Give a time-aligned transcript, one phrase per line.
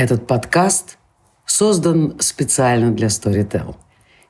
[0.00, 0.96] Этот подкаст
[1.44, 3.76] создан специально для Storytel.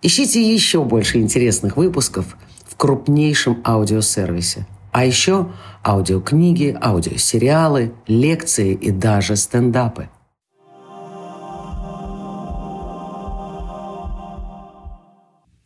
[0.03, 4.67] Ищите еще больше интересных выпусков в крупнейшем аудиосервисе.
[4.91, 5.53] А еще
[5.87, 10.09] аудиокниги, аудиосериалы, лекции и даже стендапы–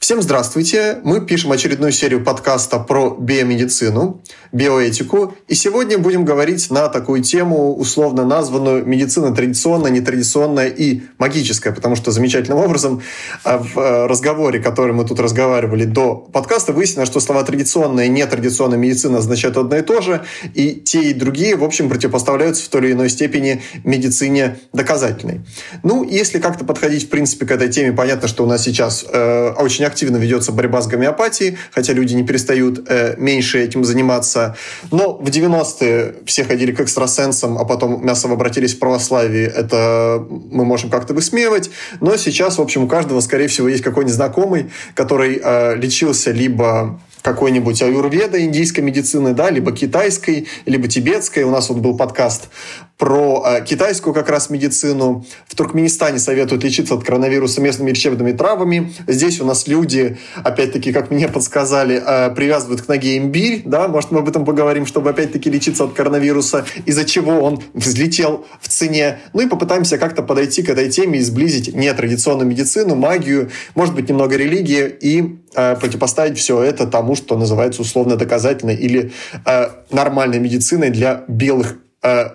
[0.05, 1.01] Всем здравствуйте!
[1.03, 4.21] Мы пишем очередную серию подкаста про биомедицину,
[4.55, 5.35] биоэтику.
[5.49, 11.97] И сегодня будем говорить на такую тему, условно названную медицина традиционная, нетрадиционная и магическая, потому
[11.97, 13.03] что замечательным образом
[13.45, 18.09] э, в э, разговоре, который мы тут разговаривали до подкаста, выяснилось, что слова традиционная и
[18.09, 22.69] нетрадиционная медицина означают одно и то же, и те и другие, в общем, противопоставляются в
[22.69, 25.41] той или иной степени медицине доказательной.
[25.83, 29.51] Ну, если как-то подходить, в принципе, к этой теме, понятно, что у нас сейчас э,
[29.59, 34.44] очень активно ведется борьба с гомеопатией, хотя люди не перестают э, меньше этим заниматься.
[34.91, 39.47] Но в 90-е все ходили к экстрасенсам, а потом массово обратились в православие.
[39.47, 41.71] Это мы можем как-то высмеивать.
[42.01, 47.01] Но сейчас, в общем, у каждого, скорее всего, есть какой-нибудь знакомый, который э, лечился либо
[47.25, 51.45] какой-нибудь аюрведа индийской медицины, да, либо китайской, либо тибетской.
[51.45, 52.51] У нас вот был подкаст
[52.99, 55.27] про э, китайскую как раз медицину.
[55.49, 58.93] В Туркменистане советуют лечиться от коронавируса местными лечебными травами.
[59.09, 63.63] Здесь у нас люди, опять-таки, как мне подсказали, э, привязывают к ноге имбирь.
[63.65, 63.89] Да?
[63.89, 68.69] Может, мы об этом поговорим, чтобы опять-таки лечиться от коронавируса, из-за чего он взлетел в
[68.69, 69.19] цене.
[69.33, 74.09] Ну и попытаемся как-то подойти к этой теме и сблизить нетрадиционную медицину, магию, может быть,
[74.09, 79.13] немного религии и э, противопоставить все это тому, что называется условно доказательной или
[79.45, 82.31] э, нормальной медициной для белых э,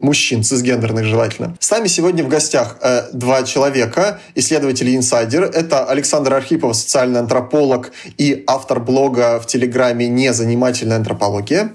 [0.00, 1.56] мужчин, цисгендерных желательно.
[1.60, 5.44] С нами сегодня в гостях э, два человека, исследователи-инсайдер.
[5.44, 11.74] Это Александр Архипов, социальный антрополог и автор блога в Телеграме «Незанимательная антропология».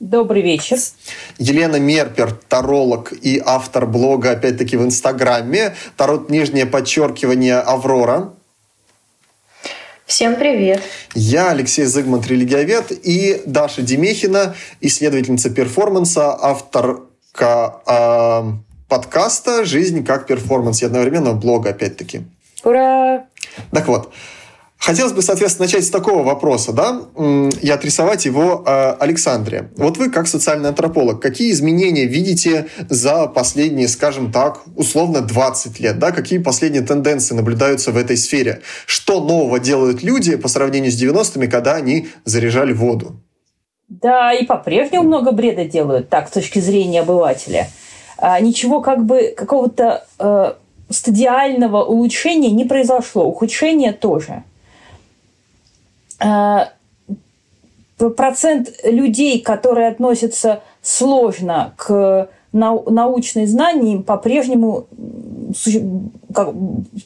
[0.00, 0.78] Добрый вечер.
[1.38, 5.74] Елена Мерпер, таролог и автор блога, опять-таки, в Инстаграме.
[5.96, 8.32] Тарот нижнее подчеркивание «Аврора».
[10.06, 10.80] Всем привет.
[11.14, 17.00] Я Алексей Зыгмант, религиовед, и Даша Демехина, исследовательница перформанса, автор
[17.42, 18.42] э,
[18.88, 22.22] подкаста «Жизнь как перформанс» и одновременно блога, опять-таки.
[22.64, 23.24] Ура!
[23.70, 24.12] Так вот,
[24.78, 27.02] Хотелось бы, соответственно, начать с такого вопроса, да,
[27.60, 29.70] и отрисовать его э, Александре.
[29.76, 35.98] Вот вы, как социальный антрополог, какие изменения видите за последние, скажем так, условно 20 лет,
[35.98, 38.60] да, какие последние тенденции наблюдаются в этой сфере?
[38.86, 43.20] Что нового делают люди по сравнению с 90-ми, когда они заряжали воду?
[43.88, 47.68] Да, и по-прежнему много бреда делают, так, с точки зрения обывателя.
[48.18, 50.52] А, ничего как бы какого-то э,
[50.90, 54.42] стадиального улучшения не произошло, ухудшения тоже.
[56.20, 56.70] А,
[58.16, 64.86] процент людей, которые относятся сложно к научным знаниям, по-прежнему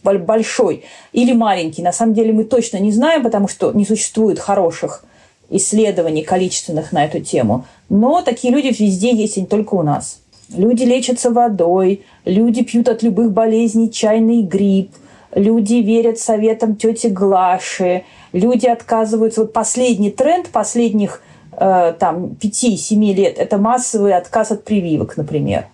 [0.02, 1.82] большой или маленький.
[1.82, 5.04] На самом деле мы точно не знаем, потому что не существует хороших
[5.52, 7.64] исследований количественных на эту тему.
[7.88, 10.20] Но такие люди везде есть, и не только у нас.
[10.54, 14.90] Люди лечатся водой, люди пьют от любых болезней чайный гриб,
[15.34, 19.42] люди верят советам тети Глаши, люди отказываются.
[19.42, 25.66] Вот последний тренд последних э, там 5-7 лет– это массовый отказ от прививок, например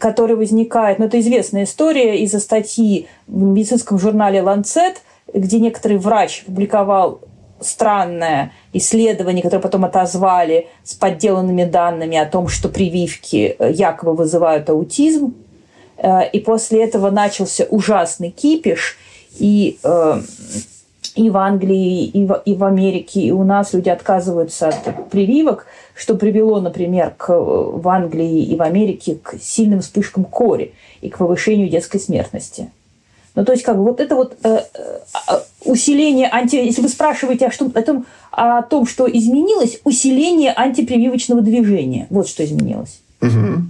[0.00, 4.94] который возникает, ну, это известная история из-за статьи в медицинском журнале Lancet,
[5.34, 7.20] где некоторый врач публиковал
[7.60, 14.68] странное исследование, которое потом отозвали с подделанными данными о том, что прививки э, якобы вызывают
[14.68, 15.34] аутизм.
[15.96, 18.98] Э, и после этого начался ужасный кипиш.
[19.38, 20.20] И, э,
[21.14, 25.66] и в Англии, и в, и в Америке, и у нас люди отказываются от прививок,
[25.94, 31.18] что привело, например, к, в Англии и в Америке к сильным вспышкам кори и к
[31.18, 32.70] повышению детской смертности.
[33.36, 35.32] Ну, то есть, как бы вот это вот э, э,
[35.64, 36.56] усиление анти...
[36.56, 42.06] Если вы спрашиваете о, что, о, том, о том, что изменилось, усиление антипрививочного движения.
[42.08, 42.98] Вот что изменилось.
[43.20, 43.62] Угу.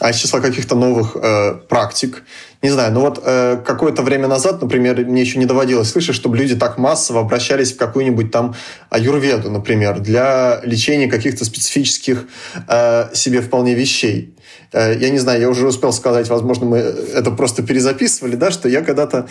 [0.00, 2.22] А из числа каких-то новых э, практик,
[2.62, 6.36] не знаю, ну вот э, какое-то время назад, например, мне еще не доводилось слышать, чтобы
[6.36, 8.54] люди так массово обращались в какую-нибудь там
[8.90, 12.28] аюрведу, например, для лечения каких-то специфических
[12.68, 14.34] э, себе вполне вещей.
[14.72, 18.68] Э, я не знаю, я уже успел сказать, возможно, мы это просто перезаписывали, да, что
[18.68, 19.26] я когда-то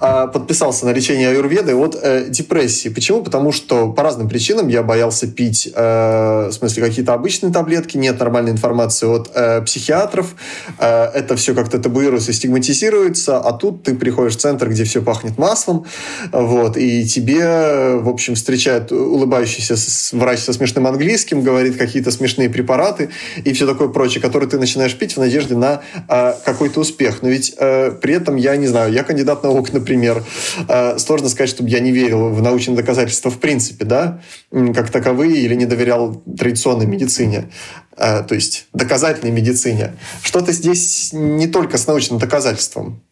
[0.00, 2.88] э, подписался на лечение аюрведы от э, депрессии.
[2.88, 3.22] Почему?
[3.22, 8.18] Потому что по разным причинам я боялся пить, э, в смысле, какие-то обычные таблетки, нет
[8.18, 9.32] нормальной информации от
[9.64, 10.34] психиатров,
[10.78, 15.86] это все как-то табуируется, стигматизируется, а тут ты приходишь в центр, где все пахнет маслом,
[16.32, 19.74] вот, и тебе, в общем, встречает улыбающийся
[20.16, 23.10] врач со смешным английским, говорит какие-то смешные препараты
[23.44, 27.22] и все такое прочее, которые ты начинаешь начинаешь пить в надежде на э, какой-то успех.
[27.22, 30.24] Но ведь э, при этом я не знаю, я кандидат наук, например.
[30.68, 34.20] Э, сложно сказать, чтобы я не верил в научные доказательства в принципе, да,
[34.50, 37.50] как таковые, или не доверял традиционной медицине,
[37.96, 39.92] э, то есть доказательной медицине.
[40.22, 43.02] Что-то здесь не только с научным доказательством.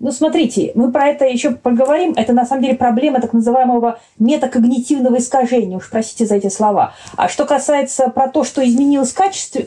[0.00, 2.12] Ну, смотрите, мы про это еще поговорим.
[2.16, 5.76] Это, на самом деле, проблема так называемого метакогнитивного искажения.
[5.76, 6.94] Уж простите за эти слова.
[7.16, 9.62] А что касается про то, что изменилось качество,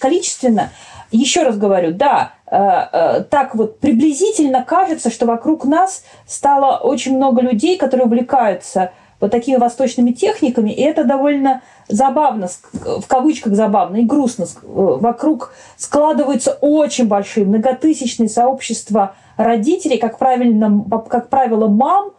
[0.00, 0.70] количественно,
[1.12, 7.16] еще раз говорю, да, э, э, так вот приблизительно кажется, что вокруг нас стало очень
[7.16, 8.90] много людей, которые увлекаются
[9.20, 14.44] вот такими восточными техниками, и это довольно забавно, в кавычках забавно и грустно.
[14.44, 19.14] Э, вокруг складываются очень большие многотысячные сообщества
[19.44, 22.10] родителей, как, правильно, как правило, мам,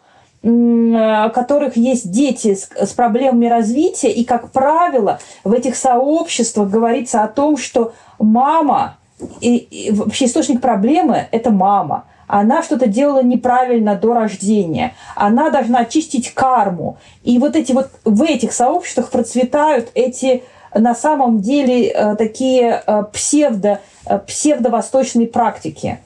[0.44, 7.24] у которых есть дети с, с проблемами развития, и, как правило, в этих сообществах говорится
[7.24, 8.98] о том, что мама,
[9.40, 12.06] и, и вообще источник проблемы– это мама.
[12.28, 14.96] Она что-то делала неправильно до рождения.
[15.16, 16.98] Она должна очистить карму.
[17.24, 23.04] И вот эти вот в этих сообществах процветают эти на самом деле э, такие э,
[23.12, 26.00] псевдо, э, псевдовосточные практики.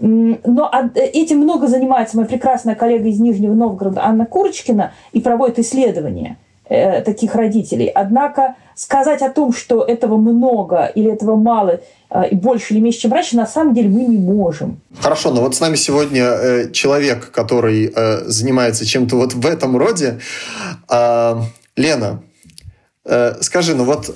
[0.00, 6.38] Но этим много занимается моя прекрасная коллега из Нижнего Новгорода Анна Курочкина и проводит исследования
[6.68, 7.88] э, таких родителей.
[7.88, 13.00] Однако сказать о том, что этого много или этого мало, э, и больше или меньше,
[13.00, 14.80] чем раньше, на самом деле мы не можем.
[15.00, 17.92] Хорошо, но вот с нами сегодня э, человек, который
[18.26, 20.20] занимается чем-то вот в этом роде.
[20.88, 21.42] А,
[21.76, 22.22] Лена,
[23.40, 24.14] скажи, ну вот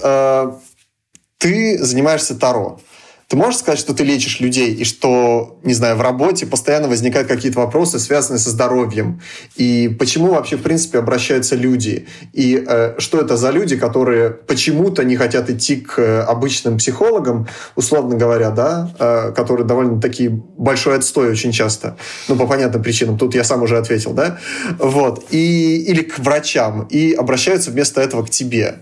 [1.39, 2.81] ты занимаешься Таро.
[3.29, 7.29] Ты можешь сказать, что ты лечишь людей, и что, не знаю, в работе постоянно возникают
[7.29, 9.21] какие-то вопросы, связанные со здоровьем?
[9.55, 12.07] И почему вообще, в принципе, обращаются люди?
[12.33, 17.47] И э, что это за люди, которые почему-то не хотят идти к э, обычным психологам,
[17.77, 21.99] условно говоря, да, э, которые довольно такие большой отстой очень часто,
[22.29, 24.39] ну, по понятным причинам, тут я сам уже ответил, да,
[24.79, 28.77] вот, и, или к врачам, и обращаются вместо этого к тебе.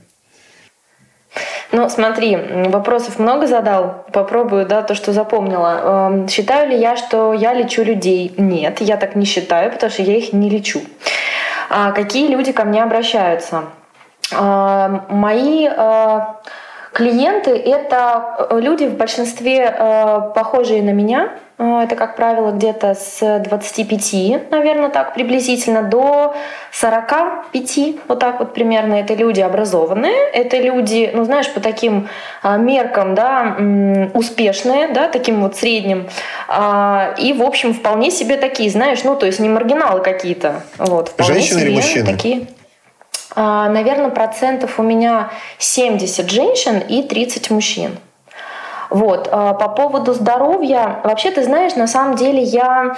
[1.72, 2.36] Ну, смотри,
[2.68, 4.04] вопросов много задал.
[4.12, 6.08] Попробую, да, то, что запомнила.
[6.10, 8.32] Эм, считаю ли я, что я лечу людей?
[8.36, 10.80] Нет, я так не считаю, потому что я их не лечу.
[11.68, 13.64] А какие люди ко мне обращаются?
[14.32, 16.20] Эм, мои э,
[16.96, 23.40] клиенты— это люди в большинстве э, похожие на меня, а, это, как правило, где-то с
[23.40, 26.34] 25, наверное, так приблизительно, до
[26.72, 27.78] 45,
[28.08, 28.94] вот так вот примерно.
[28.94, 32.08] Это люди образованные, это люди, ну, знаешь, по таким
[32.42, 33.56] а, меркам, да,
[34.14, 36.08] успешные, да, таким вот средним.
[36.48, 40.62] А, и, в общем, вполне себе такие, знаешь, ну, то есть не маргиналы какие-то.
[40.78, 42.06] Вот, Женщины или мужчины?
[42.06, 42.46] Такие.
[43.36, 47.98] Наверное, процентов у меня 70 женщин и 30 мужчин.
[48.90, 49.28] Вот.
[49.30, 52.96] А, по поводу здоровья, вообще, ты знаешь, на самом деле я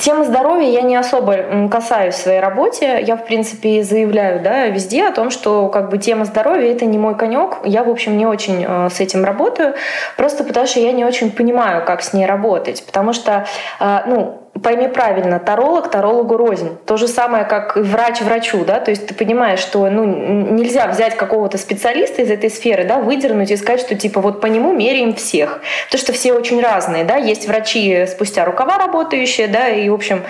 [0.00, 3.00] Тема здоровья я не особо касаюсь в своей работе.
[3.02, 6.98] Я, в принципе, заявляю да, везде о том, что как бы, тема здоровья– это не
[6.98, 7.58] мой конек.
[7.64, 9.74] Я, в общем, не очень э, с этим работаю,
[10.16, 12.84] просто потому что я не очень понимаю, как с ней работать.
[12.84, 13.46] Потому что,
[13.80, 16.76] э, ну, пойми правильно, таролог тарологу рознь.
[16.86, 21.16] То же самое, как врач врачу, да, то есть ты понимаешь, что ну, нельзя взять
[21.16, 25.14] какого-то специалиста из этой сферы, да, выдернуть и сказать, что типа вот по нему меряем
[25.14, 25.60] всех.
[25.86, 30.22] Потому что все очень разные, да, есть врачи спустя рукава работающие, да, и, в общем,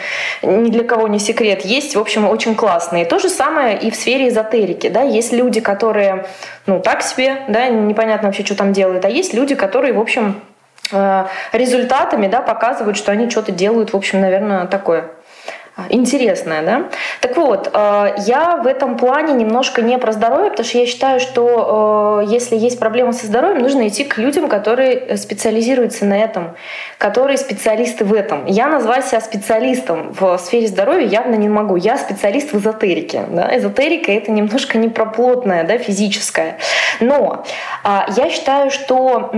[0.43, 3.05] ни для кого не секрет, есть, в общем, очень классные.
[3.05, 6.27] То же самое и в сфере эзотерики, да, есть люди, которые,
[6.67, 10.41] ну, так себе, да, непонятно вообще, что там делают, а есть люди, которые, в общем,
[11.53, 15.11] результатами да, показывают, что они что-то делают, в общем, наверное, такое
[15.91, 16.85] интересное, да.
[17.21, 21.21] Так вот, э, я в этом плане немножко не про здоровье, потому что я считаю,
[21.21, 26.57] что э, если есть проблемы со здоровьем, нужно идти к людям, которые специализируются на этом,
[26.97, 28.47] которые специалисты в этом.
[28.47, 31.77] Я назвать себя специалистом в сфере здоровья явно не могу.
[31.77, 33.25] Я специалист в эзотерике.
[33.29, 33.55] Да?
[33.55, 36.57] Эзотерика— это немножко не про плотное, да, физическое.
[37.01, 37.45] Но
[37.85, 39.31] а, я считаю, что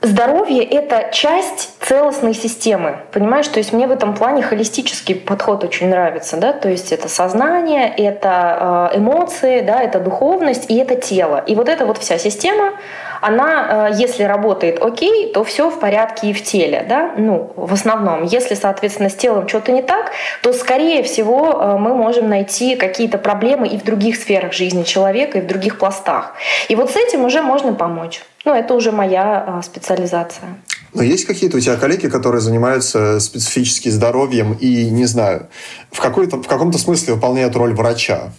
[0.00, 3.48] Здоровье— это часть целостной системы, понимаешь?
[3.48, 6.52] То есть мне в этом плане холистический подход очень нравится, да?
[6.52, 11.42] То есть это сознание, это э, эмоции, да, это духовность и это тело.
[11.44, 12.74] И вот эта вот вся система,
[13.20, 17.14] она, э, если работает окей, то все в порядке и в теле, да?
[17.16, 18.24] Ну, в основном.
[18.24, 23.18] Если, соответственно, с телом что-то не так, то, скорее всего, э, мы можем найти какие-то
[23.18, 26.34] проблемы и в других сферах жизни человека, и в других пластах.
[26.68, 28.22] И вот с этим уже можно помочь.
[28.44, 30.48] Ну, это уже моя а, специализация.
[30.94, 35.48] Но есть какие-то у тебя коллеги, которые занимаются специфически здоровьем и, не знаю,
[35.90, 38.32] в, в каком-то смысле выполняют роль врача?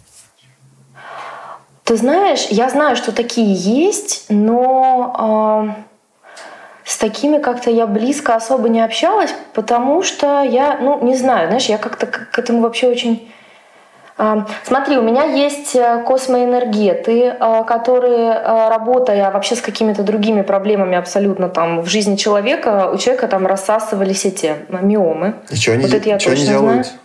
[1.89, 6.51] Ты знаешь, я знаю, что такие есть, но э,
[6.85, 11.65] с такими как-то я близко особо не общалась, потому что я, ну, не знаю, знаешь,
[11.65, 13.31] я как-то к этому вообще очень
[14.65, 18.33] Смотри, у меня есть э, космоэнергеты, э, которые,
[18.69, 24.25] работая вообще с какими-то другими проблемами абсолютно там в жизни человека, у человека там рассасывались
[24.25, 25.35] эти миомы.
[25.49, 26.85] И что они, вот это я что они делают?
[26.85, 26.99] Знаю.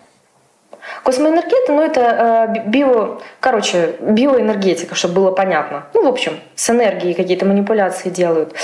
[1.04, 5.84] Космоэнергеты, ну это био, короче, биоэнергетика, чтобы было понятно.
[5.92, 8.54] Ну, в общем, с энергией какие-то манипуляции делают.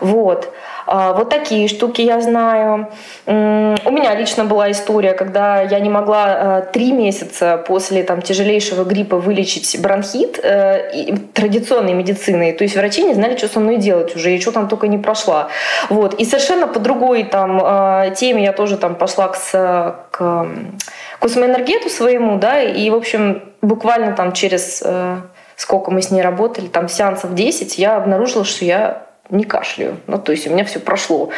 [0.00, 0.52] Вот.
[0.86, 2.88] А, вот такие штуки я знаю.
[3.26, 8.84] У меня лично была история, когда я не могла э, три месяца после там, тяжелейшего
[8.84, 12.52] гриппа вылечить бронхит э, традиционной медициной.
[12.52, 14.98] То есть врачи не знали, что со мной делать уже, и что там только не
[14.98, 15.48] прошла.
[15.88, 16.14] Вот.
[16.14, 20.46] И совершенно по другой там, э, теме я тоже там пошла к, к
[21.20, 24.82] космоэнергету своему, да, и, в общем, буквально там через
[25.56, 29.98] сколько мы с ней работали, там сеансов 10, я обнаружила, что я не кашляю.
[30.06, 31.30] Ну, то есть у меня все прошло.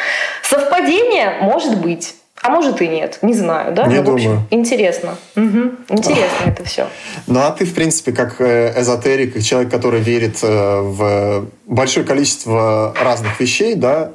[0.43, 2.15] Совпадение может быть.
[2.41, 3.85] А может и нет, не знаю, да?
[3.85, 4.15] Не ну, думаю.
[4.15, 5.15] Общем, интересно.
[5.35, 5.71] Угу.
[5.89, 6.87] Интересно это все.
[7.27, 12.95] Ну а ты, в принципе, как э, эзотерик, человек, который верит э, в большое количество
[12.97, 14.11] разных вещей, да,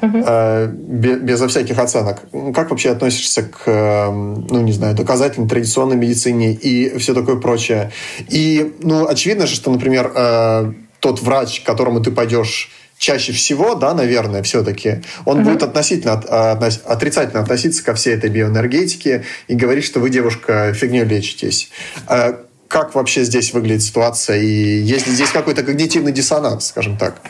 [0.00, 0.18] угу.
[0.18, 2.22] безо всяких оценок.
[2.54, 7.90] Как вообще относишься к, ну, не знаю, доказательной традиционной медицине и все такое прочее?
[8.28, 10.12] И, ну, очевидно же, что, например,
[11.00, 15.50] тот врач, к которому ты пойдешь чаще всего, да, наверное, все-таки, он угу.
[15.50, 16.52] будет относительно а,
[16.84, 21.70] отрицательно относиться ко всей этой биоэнергетике и говорить, что вы, девушка, фигню лечитесь.
[22.06, 24.38] А как вообще здесь выглядит ситуация?
[24.38, 27.20] И есть ли здесь какой-то когнитивный диссонанс, скажем так?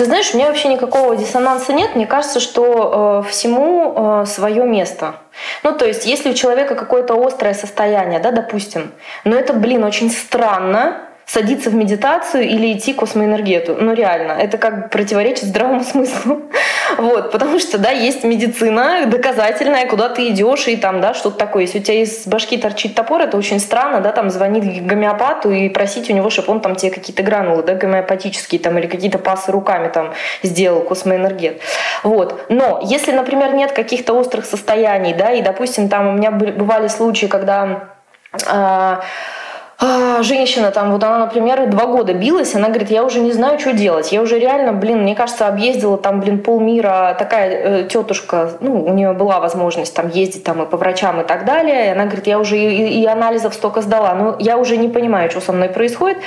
[0.00, 1.94] Ты знаешь, у меня вообще никакого диссонанса нет.
[1.94, 5.16] Мне кажется, что э, всему э, свое место.
[5.62, 8.92] Ну, то есть, если у человека какое-то острое состояние, да, допустим,
[9.24, 13.76] но это, блин, очень странно, садиться в медитацию или идти космоэнергету.
[13.78, 16.42] Ну, реально, это как бы противоречит здравому смыслу.
[16.98, 21.62] Вот, потому что, да, есть медицина доказательная, куда ты идешь, и там, да, что-то такое.
[21.62, 25.68] Если у тебя из башки торчит топор, это очень странно, да, там звонить гомеопату и
[25.68, 29.52] просить у него, чтобы он там тебе какие-то гранулы, да, гомеопатические там или какие-то пасы
[29.52, 31.60] руками там сделал космоэнергет.
[32.02, 32.46] Вот.
[32.48, 37.26] Но если, например, нет каких-то острых состояний, да, и, допустим, там у меня бывали случаи,
[37.26, 37.84] когда
[38.32, 38.96] э,
[39.82, 43.58] а, женщина там, вот она, например, два года билась, она говорит, я уже не знаю,
[43.58, 44.12] что делать.
[44.12, 47.16] Я уже реально, блин, мне кажется, объездила там, блин, полмира.
[47.18, 51.24] Такая э, тетушка, ну, у нее была возможность там ездить там и по врачам и
[51.24, 51.86] так далее.
[51.86, 54.14] И она говорит, я уже и, и анализов столько сдала.
[54.14, 56.18] Но я уже не понимаю, что со мной происходит.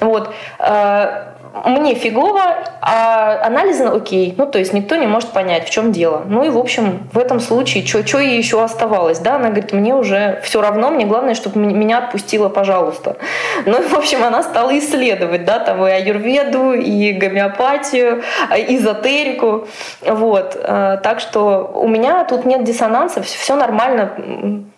[0.00, 0.30] Вот.
[0.58, 1.28] Э,
[1.64, 2.42] мне фигово,
[2.80, 4.34] а анализы окей.
[4.36, 6.22] Ну, то есть никто не может понять, в чем дело.
[6.26, 9.18] Ну и, в общем, в этом случае, что ей еще оставалось?
[9.18, 13.16] Да, она говорит, мне уже все равно, мне главное, чтобы меня отпустила, пожалуйста.
[13.66, 18.22] Ну и, в общем, она стала исследовать, да, там и аюрведу, и гомеопатию,
[18.56, 19.66] и эзотерику.
[20.02, 20.56] Вот.
[20.60, 24.68] Э, так что у меня тут нет диссонанса, все нормально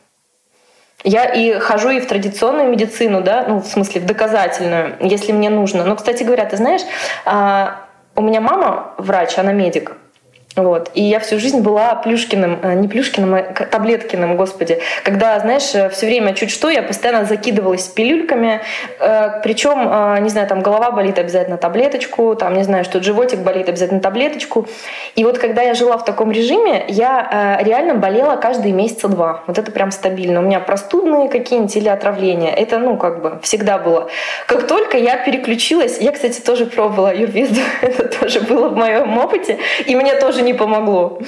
[1.05, 5.51] я и хожу и в традиционную медицину, да, ну, в смысле, в доказательную, если мне
[5.51, 5.85] нужно.
[5.85, 6.83] Но, кстати говоря, ты знаешь,
[7.25, 9.93] а, у меня мама врач, она медик.
[10.57, 10.91] Вот.
[10.95, 14.81] И я всю жизнь была Плюшкиным, э, не Плюшкиным, а Таблеткиным, господи.
[15.05, 18.61] Когда, знаешь, э, все время чуть что, я постоянно закидывалась пилюльками.
[18.99, 23.69] Э, Причем, не знаю, там голова болит обязательно таблеточку, там, не знаю, что животик болит
[23.69, 24.67] обязательно таблеточку.
[25.15, 29.43] И вот когда я жила в таком режиме, я реально болела каждые месяца два.
[29.47, 30.41] Вот это прям стабильно.
[30.41, 32.53] У меня простудные какие-нибудь или отравления.
[32.53, 34.09] Это, ну, как бы всегда было.
[34.47, 39.59] Как только я переключилась, я, кстати, тоже пробовала аюрведу, это тоже было в моем опыте,
[39.87, 41.19] и мне тоже тоже не помогло.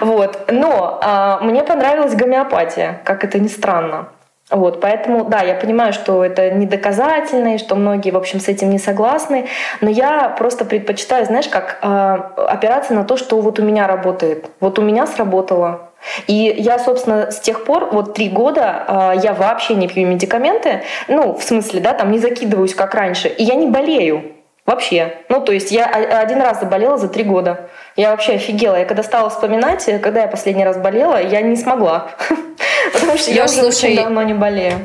[0.00, 0.38] Вот.
[0.48, 4.08] Но а, мне понравилась гомеопатия, как это ни странно.
[4.50, 8.70] Вот, поэтому, да, я понимаю, что это недоказательно, и что многие, в общем, с этим
[8.70, 9.46] не согласны,
[9.80, 11.86] но я просто предпочитаю, знаешь, как э,
[12.48, 14.50] опираться на то, что вот у меня работает.
[14.58, 15.90] Вот у меня сработало.
[16.26, 20.82] И я, собственно, с тех пор, вот три года, э, я вообще не пью медикаменты,
[21.06, 24.32] ну, в смысле, да, там не закидываюсь, как раньше, и я не болею.
[24.66, 25.16] Вообще.
[25.28, 27.68] Ну, то есть я один раз заболела за три года.
[27.96, 28.76] Я вообще офигела.
[28.76, 32.10] Я когда стала вспоминать, когда я последний раз болела, я не смогла.
[32.92, 34.78] Потому что я уже очень давно не болею.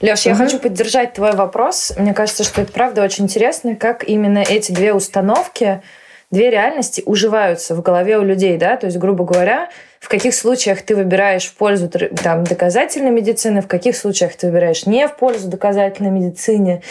[0.00, 1.92] Леш, я хочу поддержать твой вопрос.
[1.96, 5.82] Мне кажется, что это правда очень интересно, как именно эти две установки,
[6.30, 8.76] две реальности уживаются в голове у людей, да?
[8.76, 9.70] То есть, грубо говоря,
[10.04, 14.84] в каких случаях ты выбираешь в пользу там, доказательной медицины, в каких случаях ты выбираешь
[14.84, 16.82] не в пользу доказательной медицины.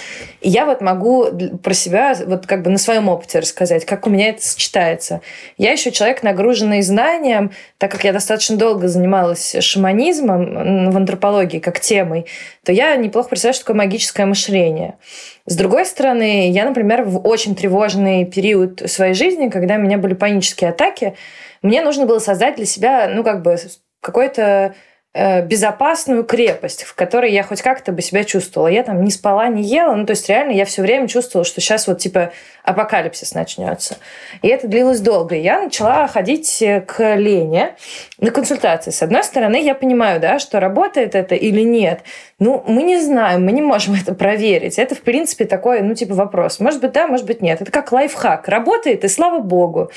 [0.42, 1.28] И я вот могу
[1.62, 5.22] про себя вот как бы на своем опыте рассказать, как у меня это сочетается.
[5.60, 11.80] Я еще человек, нагруженный знанием, так как я достаточно долго занималась шаманизмом в антропологии как
[11.80, 12.26] темой,
[12.64, 14.96] то я неплохо представляю, что такое магическое мышление.
[15.46, 20.14] С другой стороны, я, например, в очень тревожный период своей жизни, когда у меня были
[20.14, 21.16] панические атаки,
[21.62, 23.58] мне нужно было создать для себя, ну, как бы,
[24.00, 24.74] какой-то
[25.14, 28.68] безопасную крепость, в которой я хоть как-то бы себя чувствовала.
[28.68, 29.94] Я там не спала, не ела.
[29.94, 32.32] Ну, то есть реально я все время чувствовала, что сейчас вот типа
[32.64, 33.98] апокалипсис начнется.
[34.42, 35.36] И это длилось долго.
[35.36, 37.76] И я начала ходить к Лене
[38.20, 38.90] на консультации.
[38.90, 42.02] С одной стороны, я понимаю, да, что работает это или нет.
[42.40, 44.80] Ну, мы не знаем, мы не можем это проверить.
[44.80, 46.60] Это, в принципе, такой, ну, типа вопрос.
[46.60, 47.62] Может быть, да, может быть, нет.
[47.62, 48.48] Это как лайфхак.
[48.48, 49.92] Работает, и слава богу.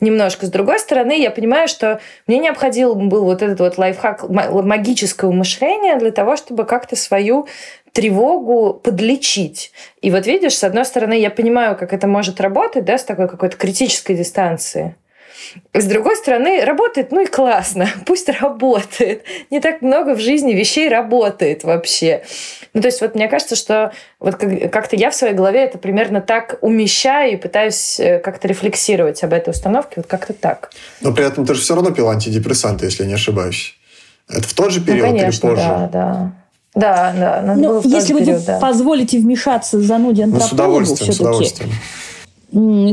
[0.00, 0.46] Немножко.
[0.46, 4.24] С другой стороны, я понимаю, что мне необходим был вот этот вот лайфхак
[4.62, 7.46] магического мышления для того, чтобы как-то свою
[7.92, 9.72] тревогу подлечить.
[10.02, 13.28] И вот видишь, с одной стороны, я понимаю, как это может работать, да, с такой
[13.28, 14.96] какой-то критической дистанции.
[15.72, 19.24] С другой стороны, работает, ну и классно, пусть работает.
[19.50, 22.24] Не так много в жизни вещей работает вообще.
[22.72, 26.20] Ну, то есть вот мне кажется, что вот как-то я в своей голове это примерно
[26.20, 30.70] так умещаю и пытаюсь э, как-то рефлексировать об этой установке, вот как-то так.
[31.00, 33.78] Но при этом ты же все равно пила антидепрессанты, если я не ошибаюсь.
[34.28, 35.68] Это в тот же ну, период ну, конечно, или позже?
[35.68, 36.32] Да, да.
[36.74, 37.54] Да, да.
[37.56, 38.58] Ну, если вы да.
[38.58, 41.70] позволите вмешаться зануде антропологу ну, все-таки,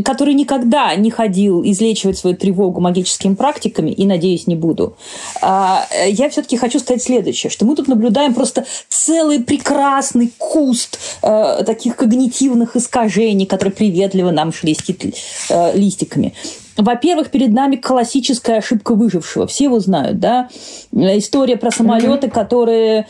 [0.04, 4.96] который никогда не ходил излечивать свою тревогу магическими практиками, и, надеюсь, не буду,
[5.42, 11.64] а, я все-таки хочу сказать следующее, что мы тут наблюдаем просто целый прекрасный куст э,
[11.66, 15.16] таких когнитивных искажений, которые приветливо нам шелестит
[15.50, 16.34] э, листиками.
[16.78, 19.48] Во-первых, перед нами классическая ошибка выжившего.
[19.48, 20.50] Все его знают, да?
[20.92, 23.08] История про самолеты, которые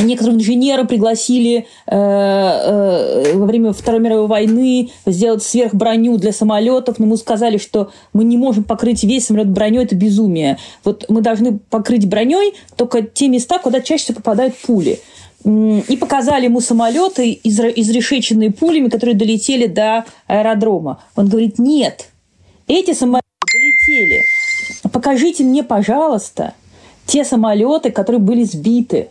[0.00, 7.04] Некоторых инженеров пригласили э, э, во время Второй мировой войны сделать сверхброню для самолетов, но
[7.04, 10.56] мы сказали, что мы не можем покрыть весь самолет броней, это безумие.
[10.82, 14.98] Вот мы должны покрыть броней только те места, куда чаще всего попадают пули.
[15.44, 21.02] И показали ему самолеты, изрешеченные пулями, которые долетели до аэродрома.
[21.16, 22.11] Он говорит, нет,
[22.80, 24.24] эти самолеты долетели.
[24.92, 26.54] Покажите мне, пожалуйста,
[27.06, 29.08] те самолеты, которые были сбиты.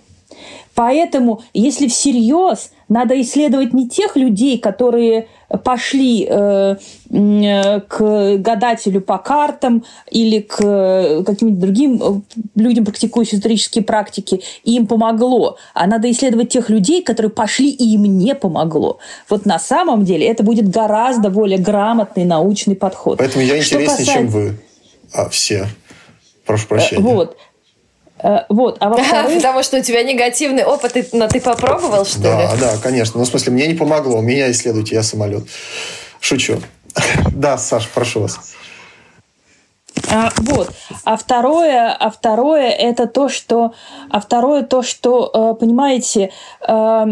[0.74, 6.76] Поэтому, если всерьез, надо исследовать не тех людей, которые пошли э,
[7.10, 14.88] к гадателю по картам или к каким-нибудь другим э, людям, практикующим исторические практики, и им
[14.88, 15.58] помогло.
[15.74, 19.00] А надо исследовать тех людей, которые пошли, и им не помогло.
[19.30, 23.18] Вот на самом деле это будет гораздо более грамотный научный подход.
[23.18, 24.14] Поэтому я интереснее, касается...
[24.14, 24.58] чем вы
[25.14, 25.68] а, все.
[26.46, 27.02] Прошу прощения.
[27.02, 27.38] Вот.
[28.24, 28.78] Э, вот.
[28.80, 29.36] А во-вторых...
[29.36, 32.60] Потому что у тебя негативный опыт, но ты попробовал, что да, ли?
[32.60, 33.20] Да, конечно.
[33.20, 34.22] Ну, в смысле, мне не помогло.
[34.22, 35.44] Меня исследуйте, я самолет.
[36.20, 36.62] Шучу.
[37.32, 38.54] Да, Саш, прошу вас.
[40.10, 40.72] А, вот.
[41.06, 43.74] А второе, а второе это то, что,
[44.10, 46.32] а второе то, что, э, понимаете,
[46.68, 47.06] э,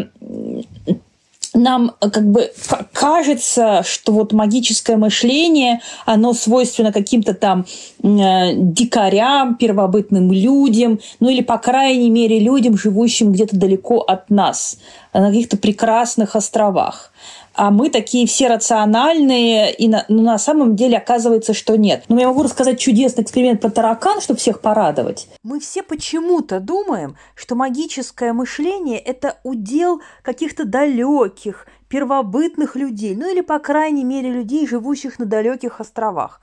[1.54, 2.52] нам э, как бы
[2.94, 7.66] кажется, что вот магическое мышление, оно свойственно каким-то там
[8.04, 14.78] э, дикарям, первобытным людям, ну или, по крайней мере, людям, живущим где-то далеко от нас,
[15.14, 17.12] на каких-то прекрасных островах
[17.60, 22.06] а мы такие все рациональные, и на, ну, на самом деле оказывается, что нет.
[22.08, 25.28] Но я могу рассказать чудесный эксперимент про таракан, чтобы всех порадовать.
[25.44, 33.42] Мы все почему-то думаем, что магическое мышление– это удел каких-то далеких, первобытных людей, ну или,
[33.42, 36.40] по крайней мере, людей, живущих на далеких островах.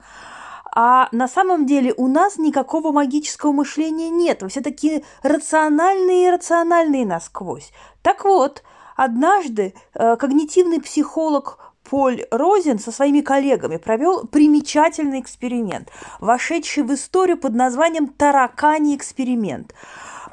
[0.75, 4.43] А на самом деле у нас никакого магического мышления нет.
[4.43, 7.71] Вы все такие рациональные и рациональные насквозь.
[8.03, 8.61] Так вот,
[8.97, 17.37] Однажды э, когнитивный психолог Поль Розен со своими коллегами провел примечательный эксперимент, вошедший в историю
[17.37, 19.73] под названием «Тараканий эксперимент».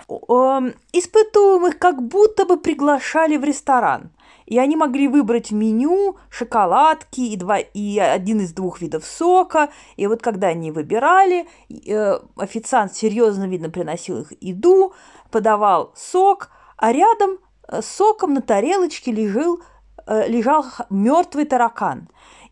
[0.09, 4.11] Эм, испытуемых как будто бы приглашали в ресторан–
[4.47, 9.71] и они могли выбрать меню, шоколадки и, два, и один из двух видов сока.
[9.97, 14.93] И вот когда они выбирали, э, официант серьезно видно приносил их еду,
[15.31, 17.39] подавал сок, а рядом
[17.81, 19.59] соком на тарелочке лежал,
[20.07, 22.09] э, лежал мертвый таракан.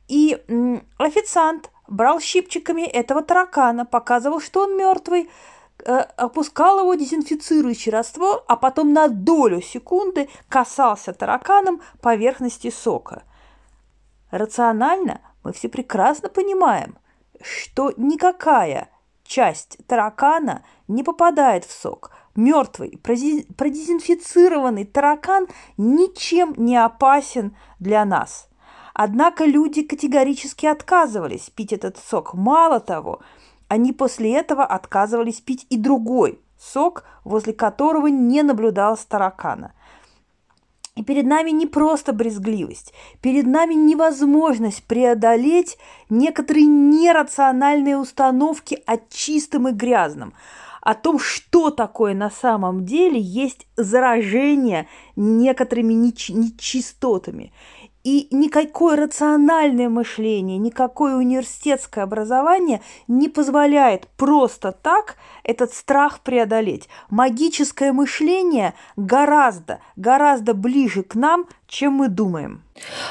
[0.08, 0.42] И
[0.98, 5.30] официант брал щипчиками этого таракана, показывал, что он мертвый,
[5.84, 13.24] э, опускал его дезинфицирующий раствор, а потом на долю секунды касался тараканом поверхности сока.
[14.30, 16.96] Рационально мы все прекрасно понимаем,
[17.42, 18.88] что никакая
[19.24, 22.10] часть таракана не попадает в сок.
[22.34, 28.48] Мертвый, продезинфицированный таракан ничем не опасен для нас.
[28.94, 32.34] Однако люди категорически отказывались пить этот сок.
[32.34, 33.20] Мало того,
[33.68, 39.72] они после этого отказывались пить и другой сок, возле которого не наблюдалось таракана–
[40.94, 42.92] и перед нами не просто брезгливость,
[43.22, 45.78] перед нами невозможность преодолеть
[46.10, 50.34] некоторые нерациональные установки о чистом и грязном,
[50.82, 57.52] о том, что такое на самом деле есть заражение некоторыми нечистотами.
[58.02, 65.14] И никакое рациональное мышление, никакое университетское образование не позволяет просто так
[65.44, 66.88] этот страх преодолеть.
[67.10, 72.64] Магическое мышление гораздо, гораздо ближе к нам, чем мы думаем.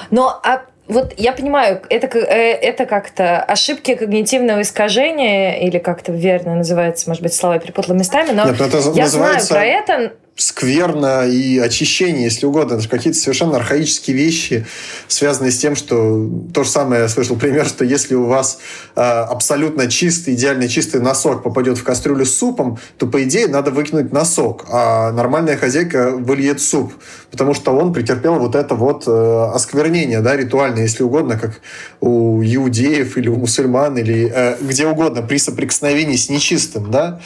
[0.09, 6.55] Но а вот я понимаю, это, э, это как-то ошибки когнитивного искажения, или как-то верно
[6.55, 11.59] называется, может быть, слова перепутала местами, но Нет, это я знаю про это, скверно и
[11.59, 12.75] очищение, если угодно.
[12.75, 14.65] Это какие-то совершенно архаические вещи,
[15.07, 16.29] связанные с тем, что...
[16.53, 18.59] То же самое я слышал пример, что если у вас
[18.95, 23.71] э, абсолютно чистый, идеально чистый носок попадет в кастрюлю с супом, то, по идее, надо
[23.71, 26.93] выкинуть носок, а нормальная хозяйка выльет суп,
[27.31, 31.61] потому что он претерпел вот это вот э, осквернение, да, ритуальное, если угодно, как
[32.01, 37.21] у иудеев или у мусульман, или э, где угодно, при соприкосновении с нечистым, да.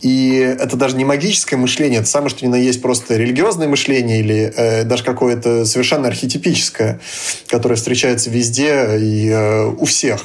[0.00, 4.20] И это даже не магическое мышление, это самое, что ни на есть просто религиозное мышление
[4.20, 7.00] или э, даже какое-то совершенно архетипическое,
[7.48, 10.20] которое встречается везде и э, у всех.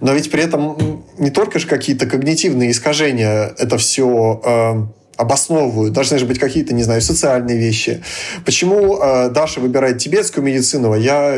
[0.00, 4.86] Но ведь при этом не только же какие-то когнитивные искажения это все э,
[5.16, 5.92] обосновывают.
[5.92, 8.02] Должны же быть какие-то, не знаю, социальные вещи.
[8.44, 11.36] Почему э, Даша выбирает тибетскую медицину, а я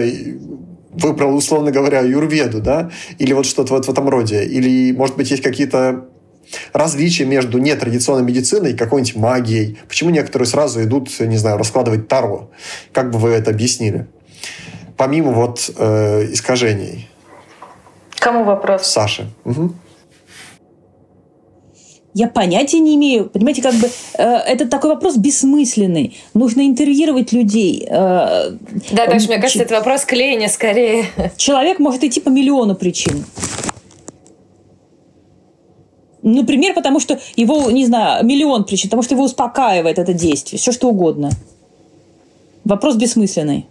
[0.91, 2.91] выбрал, условно говоря, юрведу, да?
[3.19, 4.45] Или вот что-то вот в этом роде.
[4.45, 6.07] Или, может быть, есть какие-то
[6.73, 9.79] различие между нетрадиционной медициной и какой-нибудь магией?
[9.87, 12.51] Почему некоторые сразу идут, не знаю, раскладывать таро?
[12.93, 14.07] Как бы вы это объяснили?
[14.97, 17.09] Помимо вот э, искажений.
[18.19, 18.87] Кому вопрос?
[18.87, 19.27] Саша.
[19.45, 19.73] Угу.
[22.19, 23.31] Я понятия не имею.
[23.31, 26.17] Понимаете, как бы э, это такой вопрос бессмысленный.
[26.35, 27.87] Нужно интервьюировать людей.
[27.89, 28.51] Э,
[28.91, 31.05] да, Даша, мне кажется, это вопрос к Лене скорее.
[31.37, 33.25] Человек может идти по миллиону причин.
[36.23, 40.73] Например, потому что его, не знаю, миллион причин, потому что его успокаивает это действие, все
[40.73, 41.31] что угодно.
[42.65, 43.69] Вопрос бессмысленный.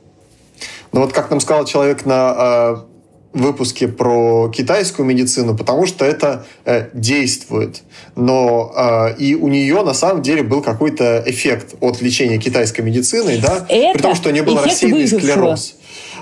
[0.94, 2.97] Ну вот как нам сказал человек на э,
[3.42, 7.84] выпуске про китайскую медицину, потому что это э, действует.
[8.16, 13.40] Но э, и у нее на самом деле был какой-то эффект от лечения китайской медицины,
[13.42, 15.76] да, это при том, что у нее был рассеянный склероз.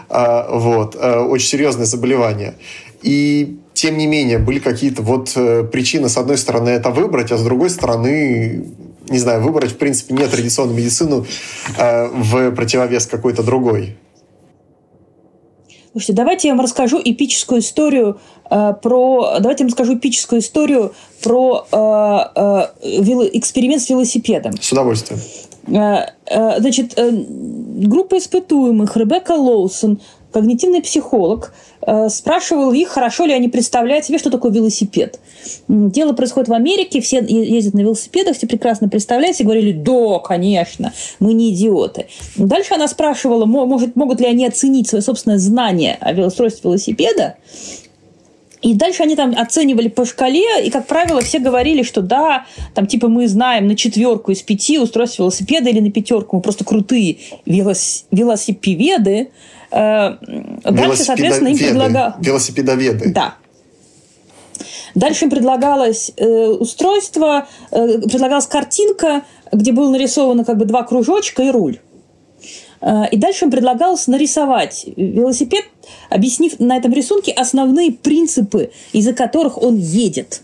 [0.09, 2.55] Э, вот, э, очень серьезное заболевание.
[3.01, 7.37] И тем не менее, были какие-то вот э, причины, с одной стороны, это выбрать, а
[7.37, 8.65] с другой стороны,
[9.09, 11.25] не знаю, выбрать, в принципе, не традиционную медицину
[11.77, 13.97] э, в противовес какой-то другой.
[15.95, 19.37] Слушайте, давайте я вам расскажу эпическую историю э, про...
[19.39, 24.59] Давайте я вам расскажу эпическую историю про э, э, эксперимент с велосипедом.
[24.59, 25.21] С удовольствием.
[25.67, 30.01] Э, э, значит, э, группа испытуемых Ребекка Лоусон,
[30.33, 31.53] когнитивный психолог,
[32.09, 35.19] спрашивал их, хорошо ли они представляют себе, что такое велосипед.
[35.67, 40.93] Дело происходит в Америке, все ездят на велосипедах, все прекрасно представляют, и говорили, да, конечно,
[41.19, 42.07] мы не идиоты.
[42.37, 47.35] Дальше она спрашивала, может, могут ли они оценить свое собственное знание о устройстве велосипеда,
[48.61, 52.87] и дальше они там оценивали по шкале, и, как правило, все говорили, что да, там
[52.87, 57.17] типа мы знаем на четверку из пяти устройств велосипеда или на пятерку, мы просто крутые
[57.45, 58.05] велос...
[58.09, 59.29] велосипедоведы, Э,
[59.75, 62.15] дальше, соответственно, им предлагалось...
[62.19, 63.11] Велосипедоведы.
[63.11, 63.35] Да.
[64.95, 71.43] Дальше им предлагалось э, устройство, э, предлагалась картинка, где было нарисовано как бы два кружочка
[71.43, 71.79] и руль.
[72.79, 75.65] Э, и дальше им предлагалось нарисовать велосипед,
[76.09, 80.41] объяснив на этом рисунке основные принципы, из-за которых он едет.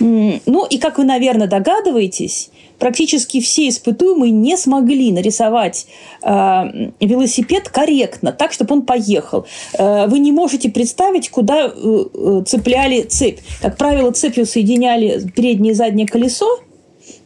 [0.00, 5.86] Ну и, как вы, наверное, догадываетесь, практически все испытуемые не смогли нарисовать
[6.22, 9.46] э, велосипед корректно, так, чтобы он поехал.
[9.78, 13.40] Э, вы не можете представить, куда э, э, цепляли цепь.
[13.60, 16.60] Как правило, цепью соединяли переднее и заднее колесо.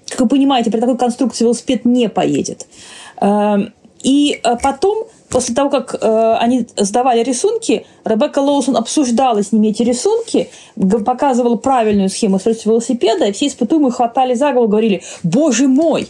[0.08, 2.66] Как вы понимаете, при такой конструкции велосипед не поедет.
[3.20, 3.58] Э,
[4.02, 9.68] и э, потом после того, как э, они сдавали рисунки, Ребекка Лоусон обсуждала с ними
[9.68, 10.50] эти рисунки,
[11.06, 16.08] показывала правильную схему строительства велосипеда, и все испытуемые хватали за голову, говорили, боже мой,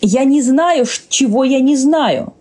[0.00, 2.32] я не знаю, чего я не знаю.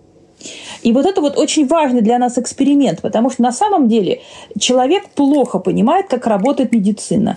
[0.82, 4.22] И вот это вот очень важный для нас эксперимент, потому что на самом деле
[4.60, 7.36] человек плохо понимает, как работает медицина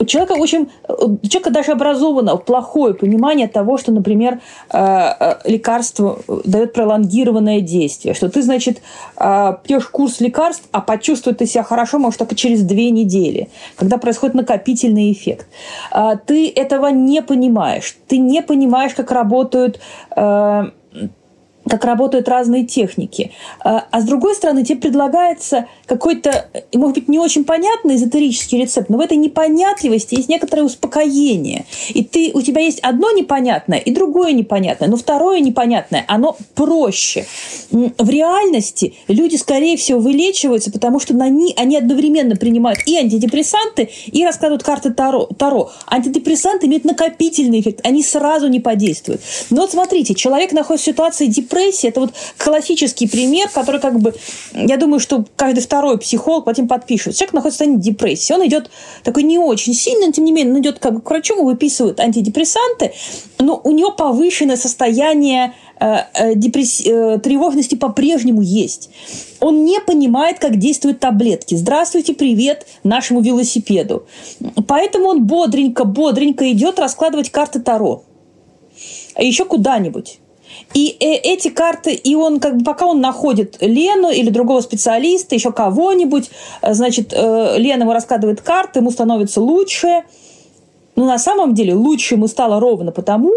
[0.00, 4.40] у человека очень, у человека даже образовано плохое понимание того, что, например,
[4.72, 8.80] э, э, лекарство дает пролонгированное действие, что ты, значит,
[9.18, 13.98] э, пьешь курс лекарств, а почувствовать ты себя хорошо можешь только через две недели, когда
[13.98, 15.46] происходит накопительный эффект.
[16.26, 19.80] Ты этого не понимаешь, ты не понимаешь, как работают
[21.70, 23.32] как работают разные техники.
[23.60, 28.90] А, а с другой стороны, тебе предлагается какой-то, может быть, не очень понятный эзотерический рецепт,
[28.90, 31.64] но в этой непонятливости есть некоторое успокоение.
[31.88, 37.26] И ты, у тебя есть одно непонятное и другое непонятное, но второе непонятное, оно проще.
[37.70, 43.88] В реальности люди, скорее всего, вылечиваются, потому что на они, они одновременно принимают и антидепрессанты,
[44.06, 45.26] и раскладывают карты Таро.
[45.38, 45.70] Таро.
[45.86, 49.20] Антидепрессанты имеют накопительный эффект, они сразу не подействуют.
[49.50, 51.88] Но вот смотрите, человек находится в ситуации депрессии, депрессии.
[51.88, 54.14] Это вот классический пример, который как бы,
[54.52, 57.14] я думаю, что каждый второй психолог по этим подпишет.
[57.14, 58.32] Человек находится в состоянии депрессии.
[58.32, 58.70] Он идет
[59.04, 62.00] такой не очень сильно, но тем не менее, он идет как бы к врачу, выписывают
[62.00, 62.92] антидепрессанты,
[63.38, 66.80] но у него повышенное состояние э, э, депресс...
[66.84, 68.90] Э, тревожности по-прежнему есть.
[69.40, 71.54] Он не понимает, как действуют таблетки.
[71.54, 74.06] Здравствуйте, привет нашему велосипеду.
[74.66, 78.04] Поэтому он бодренько, бодренько идет раскладывать карты Таро.
[79.14, 80.20] А еще куда-нибудь.
[80.72, 85.34] И э, эти карты, и он как бы пока он находит Лену или другого специалиста,
[85.34, 86.30] еще кого-нибудь,
[86.62, 90.04] э, значит, э, Лена ему раскладывает карты, ему становится лучше.
[90.94, 93.32] Но на самом деле лучше ему стало ровно потому,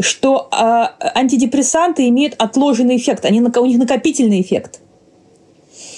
[0.00, 4.80] что антидепрессанты имеют отложенный эффект, они, у них накопительный эффект.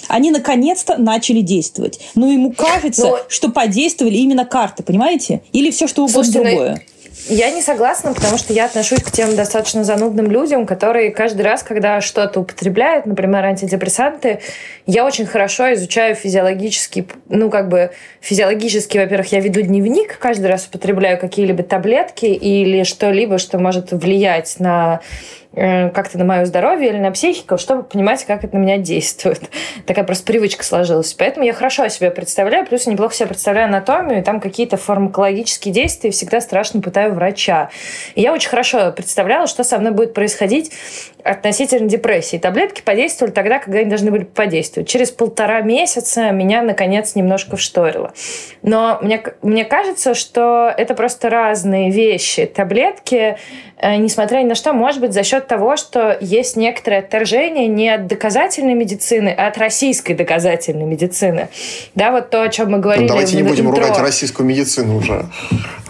[0.07, 1.99] Они наконец-то начали действовать.
[2.15, 3.19] Но ему кажется, Но...
[3.29, 5.43] что подействовали именно карты, понимаете?
[5.53, 6.81] Или все что угодно Слушайте, другое.
[7.27, 11.61] Я не согласна, потому что я отношусь к тем достаточно занудным людям, которые каждый раз,
[11.61, 14.39] когда что-то употребляют, например, антидепрессанты,
[14.87, 20.65] я очень хорошо изучаю физиологически, ну, как бы физиологически, во-первых, я веду дневник, каждый раз
[20.67, 25.01] употребляю какие-либо таблетки или что-либо, что может влиять на
[25.53, 29.41] как-то на мое здоровье или на психику, чтобы понимать, как это на меня действует.
[29.85, 31.13] Такая просто привычка сложилась.
[31.13, 35.73] Поэтому я хорошо себе представляю, плюс я неплохо себе представляю анатомию, и там какие-то фармакологические
[35.73, 37.69] действия, всегда страшно пытаю врача.
[38.15, 40.71] И я очень хорошо представляла, что со мной будет происходить
[41.23, 42.37] относительно депрессии.
[42.37, 44.87] Таблетки подействовали тогда, когда они должны были подействовать.
[44.87, 48.13] Через полтора месяца меня, наконец, немножко вшторило.
[48.61, 52.45] Но мне, мне кажется, что это просто разные вещи.
[52.45, 53.37] Таблетки,
[53.77, 57.89] э, несмотря ни на что, может быть, за счет того, что есть некоторое отторжение не
[57.89, 61.49] от доказательной медицины, а от российской доказательной медицины.
[61.95, 63.03] Да, вот то, о чем мы говорили.
[63.03, 63.83] Ну, давайте не будем интро.
[63.83, 65.25] ругать российскую медицину уже.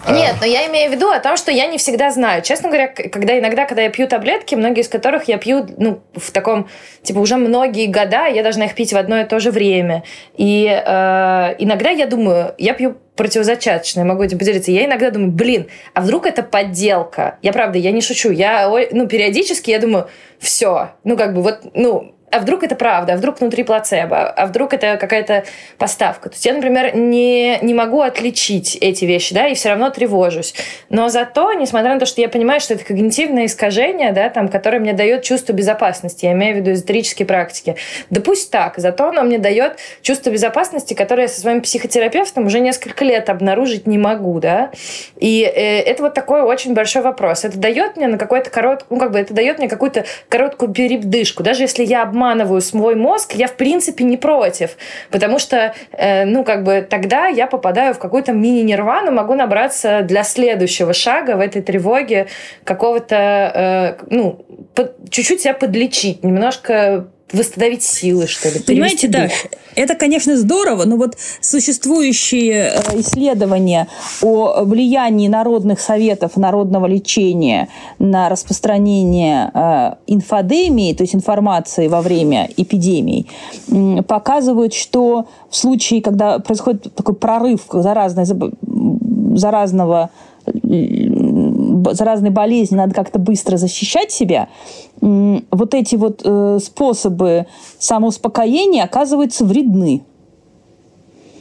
[0.08, 2.42] Нет, но я имею в виду о том, что я не всегда знаю.
[2.42, 6.30] Честно говоря, когда иногда, когда я пью таблетки, многие из которых я пью, ну, в
[6.32, 6.68] таком,
[7.02, 10.04] типа, уже многие года, я должна их пить в одно и то же время.
[10.36, 14.70] И э, иногда я думаю, я пью противозачаточное, могу этим поделиться.
[14.70, 17.38] Я иногда думаю, блин, а вдруг это подделка?
[17.42, 18.30] Я правда, я не шучу.
[18.30, 20.08] Я, ну, периодически я думаю,
[20.38, 24.46] все, ну, как бы вот, ну, а вдруг это правда, а вдруг внутри плацебо, а
[24.46, 25.44] вдруг это какая-то
[25.76, 26.30] поставка.
[26.30, 30.54] То есть я, например, не, не могу отличить эти вещи, да, и все равно тревожусь.
[30.88, 34.78] Но зато, несмотря на то, что я понимаю, что это когнитивное искажение, да, там, которое
[34.78, 37.76] мне дает чувство безопасности, я имею в виду эзотерические практики,
[38.08, 42.60] да пусть так, зато оно мне дает чувство безопасности, которое я со своим психотерапевтом уже
[42.60, 44.70] несколько лет обнаружить не могу, да,
[45.18, 47.44] и э, это вот такой очень большой вопрос.
[47.44, 51.42] Это дает мне на какой-то короткий, ну, как бы это дает мне какую-то короткую передышку,
[51.42, 54.76] даже если я обманываю обманываю свой мозг, я в принципе не против.
[55.10, 60.22] Потому что, э, ну, как бы тогда я попадаю в какую-то мини-нирвану, могу набраться для
[60.22, 62.28] следующего шага в этой тревоге
[62.64, 64.44] какого-то, э, ну,
[65.10, 68.60] чуть-чуть себя подлечить, немножко восстановить силы, что ли.
[68.60, 69.28] Понимаете, да,
[69.74, 73.88] это, конечно, здорово, но вот существующие э, исследования
[74.22, 77.68] о влиянии народных советов, народного лечения
[77.98, 83.28] на распространение э, инфодемии, то есть информации во время эпидемий,
[84.06, 88.26] показывают, что в случае, когда происходит такой прорыв заразной,
[89.36, 90.10] заразного
[91.92, 94.48] заразной болезни надо как-то быстро защищать себя,
[95.00, 97.46] вот эти вот э, способы
[97.78, 100.02] самоуспокоения оказываются вредны.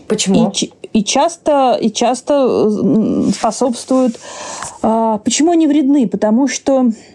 [0.08, 0.52] Почему?
[0.60, 4.20] И, и часто, и часто способствуют.
[4.82, 6.08] А, почему они вредны?
[6.08, 7.11] Потому что Э,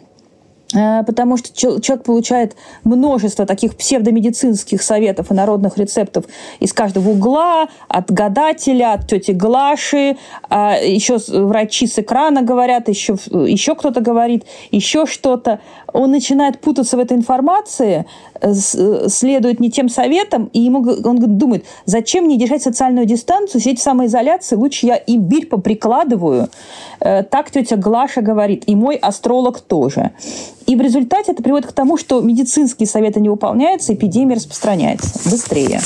[0.73, 6.25] потому что человек получает множество таких псевдомедицинских советов и народных рецептов
[6.61, 10.17] из каждого угла, от гадателя, от тети Глаши,
[10.49, 15.61] а еще врачи с экрана говорят, еще, еще кто-то говорит, еще что-то.
[15.93, 21.39] Он начинает путаться в этой информации, э, э, следует не тем советам, и ему, он
[21.39, 26.49] думает, зачем мне держать социальную дистанцию, сидеть в самоизоляции, лучше я имбирь поприкладываю.
[27.01, 30.13] Так тетя Глаша говорит, и мой астролог тоже.
[30.67, 35.81] И в результате это приводит к тому, что медицинские советы не выполняются, эпидемия распространяется быстрее.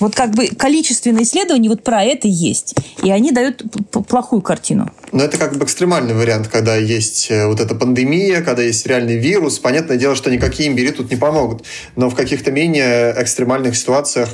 [0.00, 2.74] Вот как бы количественные исследования вот про это есть.
[3.02, 3.62] И они дают
[4.08, 4.90] плохую картину.
[5.12, 9.18] Но это как бы экстремальный вариант, когда есть э, вот эта пандемия, когда есть реальный
[9.18, 9.58] вирус.
[9.58, 11.64] Понятное дело, что никакие имбири тут не помогут.
[11.96, 14.30] Но в каких-то менее экстремальных ситуациях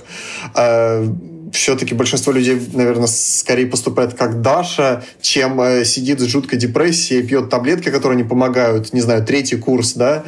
[0.55, 1.09] э,
[1.53, 7.51] все-таки большинство людей, наверное, скорее поступает как Даша, чем э, сидит с жуткой депрессией, пьет
[7.51, 10.25] таблетки, которые не помогают, не знаю, третий курс, да,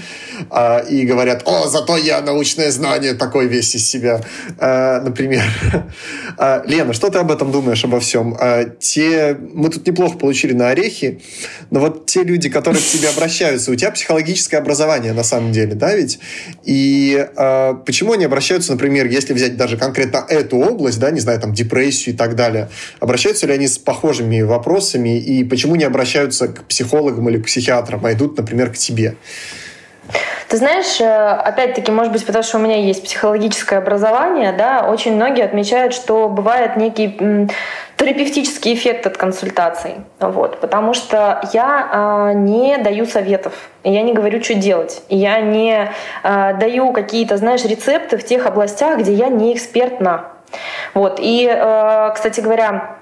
[0.50, 4.22] э, и говорят, о, зато я научное знание такой весь из себя,
[4.59, 5.44] э, например.
[6.38, 8.37] Э, Лена, что ты об этом думаешь, обо всем?
[8.40, 9.37] Э, те...
[9.54, 11.20] Мы тут неплохо получили на орехи,
[11.70, 15.74] но вот те люди, которые к тебе обращаются, у тебя психологическое образование на самом деле,
[15.74, 16.18] да, ведь?
[16.64, 17.26] И
[17.87, 22.14] почему они обращаются, например, если взять даже конкретно эту область, да, не знаю, там, депрессию
[22.14, 22.68] и так далее.
[23.01, 28.05] Обращаются ли они с похожими вопросами и почему не обращаются к психологам или к психиатрам,
[28.05, 29.16] а идут, например, к тебе?
[30.49, 35.14] Ты знаешь, э, опять-таки, может быть, потому что у меня есть психологическое образование, да, очень
[35.14, 37.49] многие отмечают, что бывает некий
[37.96, 39.96] терапевтический эффект от консультаций.
[40.18, 43.53] Вот, потому что я э, не даю советов,
[43.85, 45.92] я не говорю, что делать, я не
[46.25, 50.33] э, даю какие-то, знаешь, рецепты в тех областях, где я не экспертна.
[50.95, 51.19] Вот.
[51.21, 53.00] И, э, кстати говоря,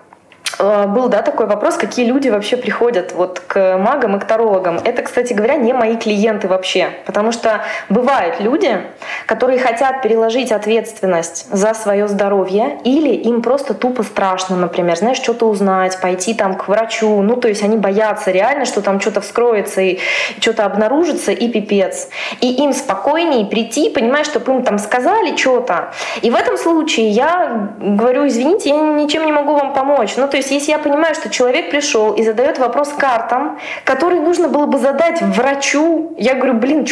[0.59, 4.81] был да, такой вопрос, какие люди вообще приходят вот к магам и к тарологам.
[4.83, 8.81] Это, кстати говоря, не мои клиенты вообще, потому что бывают люди,
[9.27, 15.47] которые хотят переложить ответственность за свое здоровье или им просто тупо страшно, например, знаешь, что-то
[15.49, 19.81] узнать, пойти там к врачу, ну то есть они боятся реально, что там что-то вскроется
[19.81, 19.99] и
[20.41, 22.09] что-то обнаружится и пипец.
[22.41, 25.93] И им спокойнее прийти, понимаешь, чтобы им там сказали что-то.
[26.23, 30.17] И в этом случае я говорю, извините, я ничем не могу вам помочь.
[30.17, 34.21] Ну то есть есть, если я понимаю, что человек пришел и задает вопрос картам, который
[34.21, 36.87] нужно было бы задать врачу, я говорю, блин,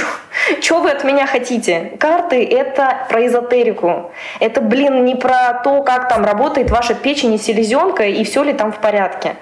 [0.60, 1.96] что вы от меня хотите?
[1.98, 4.10] Карты— это про эзотерику.
[4.40, 8.52] Это, блин, не про то, как там работает ваша печень и селезенка, и все ли
[8.52, 9.36] там в порядке.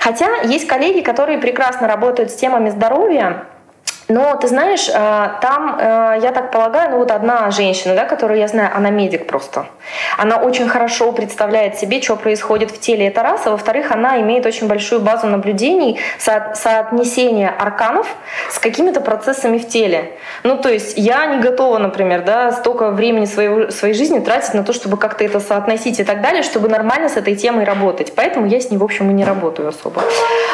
[0.00, 3.46] Хотя есть коллеги, которые прекрасно работают с темами здоровья,
[4.08, 8.38] но ты знаешь, э, там, э, я так полагаю, ну вот одна женщина, да, которую
[8.38, 9.66] я знаю, она медик просто.
[10.18, 13.46] Она очень хорошо представляет себе, что происходит в теле, это раз.
[13.46, 18.06] А во-вторых, она имеет очень большую базу наблюдений, со соотнесения арканов
[18.50, 20.12] с какими-то процессами в теле.
[20.42, 24.64] Ну, то есть я не готова, например, да, столько времени своего, своей жизни тратить на
[24.64, 28.12] то, чтобы как-то это соотносить и так далее, чтобы нормально с этой темой работать.
[28.14, 30.02] Поэтому я с ней, в общем, и не работаю особо.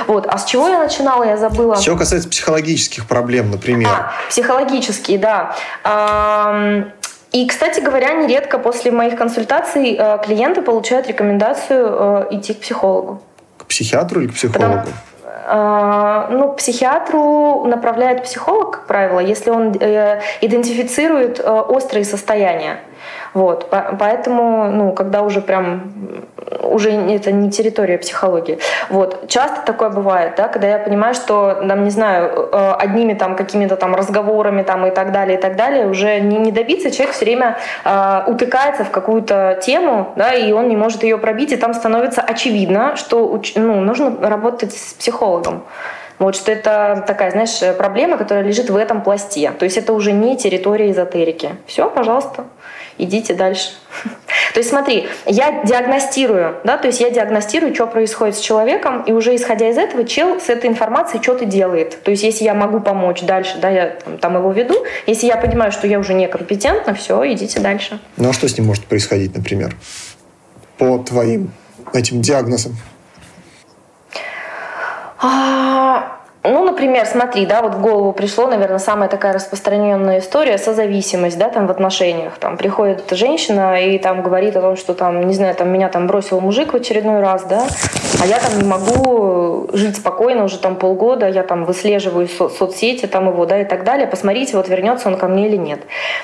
[0.07, 0.27] Вот.
[0.27, 1.77] А с чего я начинала, я забыла.
[1.77, 3.89] Все касается психологических проблем например?
[3.89, 5.55] А, психологические, да.
[7.33, 13.21] И, кстати говоря, нередко после моих консультаций э, клиенты получают рекомендацию э, идти к психологу.
[13.59, 14.79] К психиатру или к психологу?
[14.79, 14.87] Потому,
[15.47, 22.81] э, ну, к психиатру направляет психолог, как правило, если он идентифицирует острые состояния.
[23.35, 25.93] Вот, поэтому, ну, когда уже прям,
[26.63, 28.59] уже это не территория психологии.
[28.89, 33.37] Вот, часто такое бывает, да, когда я понимаю, что, там, не знаю, э, одними там
[33.37, 37.15] какими-то там разговорами там и так далее, и так далее, уже не, не добиться, человек
[37.15, 41.57] все время э, утыкается в какую-то тему, да, и он не может ее пробить, и
[41.57, 45.65] там становится очевидно, что, ну, нужно работать с психологом.
[46.19, 49.53] Вот что это такая, знаешь, проблема, которая лежит в этом пласте.
[49.53, 51.51] То есть это уже не территория эзотерики.
[51.67, 52.45] Все, пожалуйста
[52.99, 53.71] идите дальше.
[54.55, 59.13] То есть смотри, я диагностирую, да, то есть я диагностирую, что происходит с человеком, и
[59.13, 62.03] уже исходя из этого, чел с этой информацией что-то делает.
[62.03, 65.37] То есть если я могу помочь дальше, да, я там, там его веду, если я
[65.37, 68.01] понимаю, что я уже некомпетентна, все, идите дальше.
[68.17, 69.77] Ну а что с ним может происходить, например,
[70.79, 71.53] по твоим
[71.93, 72.77] этим диагнозам?
[75.21, 76.18] А,
[76.49, 81.49] ну, например, смотри, да, вот в голову пришло, наверное, самая такая распространенная история созависимость, да,
[81.49, 82.35] там в отношениях.
[82.39, 86.07] Там приходит женщина и там говорит о том, что там, не знаю, там меня там
[86.07, 87.67] бросил мужик в очередной раз, да,
[88.23, 93.07] А я там не могу жить спокойно уже там полгода, я там выслеживаю со- соцсети
[93.07, 94.07] там его, да, и так далее.
[94.07, 95.81] Посмотрите, вот вернется он ко мне или нет.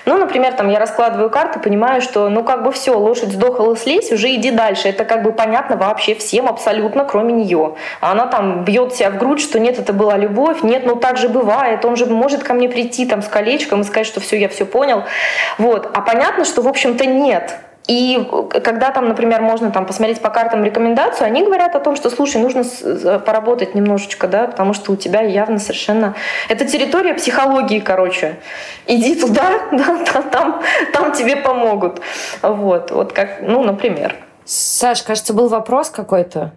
[0.07, 4.11] Ну, например, там я раскладываю карты, понимаю, что ну как бы все, лошадь сдохла слезь,
[4.13, 4.89] уже иди дальше.
[4.89, 7.75] Это как бы понятно вообще всем абсолютно, кроме нее.
[8.01, 11.17] А она там бьет себя в грудь, что нет, это была любовь, нет, ну так
[11.17, 14.39] же бывает, он же может ко мне прийти там с колечком и сказать, что все,
[14.39, 15.05] я все понял.
[15.59, 15.91] Вот.
[15.93, 17.57] А понятно, что в общем-то нет.
[17.87, 18.27] И
[18.65, 22.41] когда там, например, можно там посмотреть по картам рекомендацию, они говорят о том, что, слушай,
[22.41, 22.65] нужно
[23.19, 26.15] поработать немножечко, да, потому что у тебя явно совершенно...
[26.49, 28.37] Это территория психологии, короче.
[28.87, 30.63] Иди туда, да, там,
[30.95, 32.01] там тебе помогут.
[32.41, 34.17] Вот, вот как, ну, например.
[34.47, 36.53] Саш, кажется, был вопрос какой-то?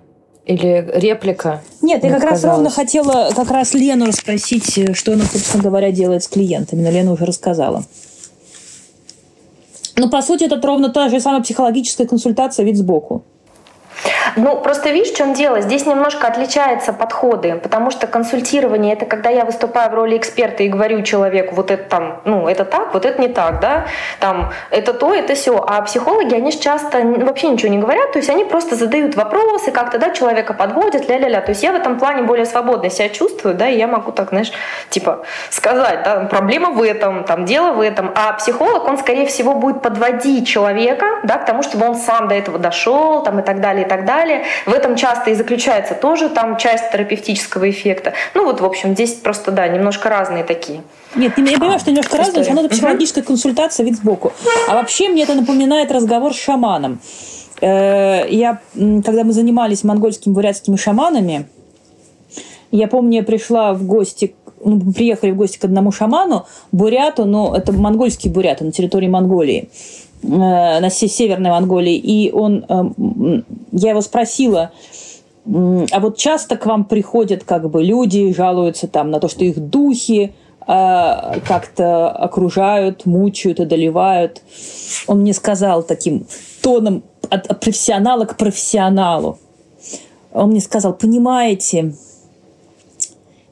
[0.48, 1.62] Или реплика?
[1.82, 2.44] Нет, я как казалось.
[2.44, 6.82] раз ровно хотела как раз Лену спросить, что она, собственно говоря, делает с клиентами.
[6.82, 7.84] Но Лена уже рассказала.
[9.98, 13.24] Ну, по сути, это ровно та же самая психологическая консультация, вид сбоку.
[14.36, 15.62] Ну, просто видишь, в чем дело?
[15.62, 20.70] Здесь немножко отличаются подходы, потому что консультирование– это когда я выступаю в роли эксперта и
[20.70, 23.86] говорю человеку, вот это там, ну, это так, вот это не так, да,
[24.20, 25.64] там, это то, это все.
[25.68, 29.72] А психологи, они же часто вообще ничего не говорят, то есть они просто задают вопросы,
[29.72, 31.42] как-то, да, человека подводят, ля-ля-ля.
[31.42, 34.30] То есть я в этом плане более свободно себя чувствую, да, и я могу так,
[34.30, 34.52] знаешь,
[34.90, 38.12] типа сказать, да, проблема в этом, там, дело в этом.
[38.16, 42.36] А психолог, он, скорее всего, будет подводить человека, да, к тому, чтобы он сам до
[42.36, 44.44] этого дошел, там, и так далее, так далее.
[44.66, 48.14] В этом часто и заключается тоже там часть терапевтического эффекта.
[48.34, 50.82] Ну вот, в общем, здесь просто, да, немножко разные такие.
[51.16, 53.30] Нет, я понимаю, что немножко разные, но это психологическая угу.
[53.30, 54.34] консультация, вид сбоку.
[54.68, 57.00] А вообще мне это напоминает разговор с шаманом.
[57.62, 61.48] Э, я, когда мы занимались монгольскими бурятскими шаманами,
[62.72, 67.56] я помню, я пришла в гости, ну, приехали в гости к одному шаману, буряту, но
[67.56, 69.70] это монгольский бурят, на территории Монголии.
[70.24, 73.42] Э, на северной Монголии, и он, э,
[73.72, 74.72] я его спросила,
[75.46, 79.60] а вот часто к вам приходят как бы люди, жалуются там на то, что их
[79.60, 84.42] духи э, как-то окружают, мучают, одолевают.
[85.06, 86.26] Он мне сказал таким
[86.64, 89.38] тоном от, профессионала к профессионалу.
[90.34, 91.94] Он мне сказал, понимаете,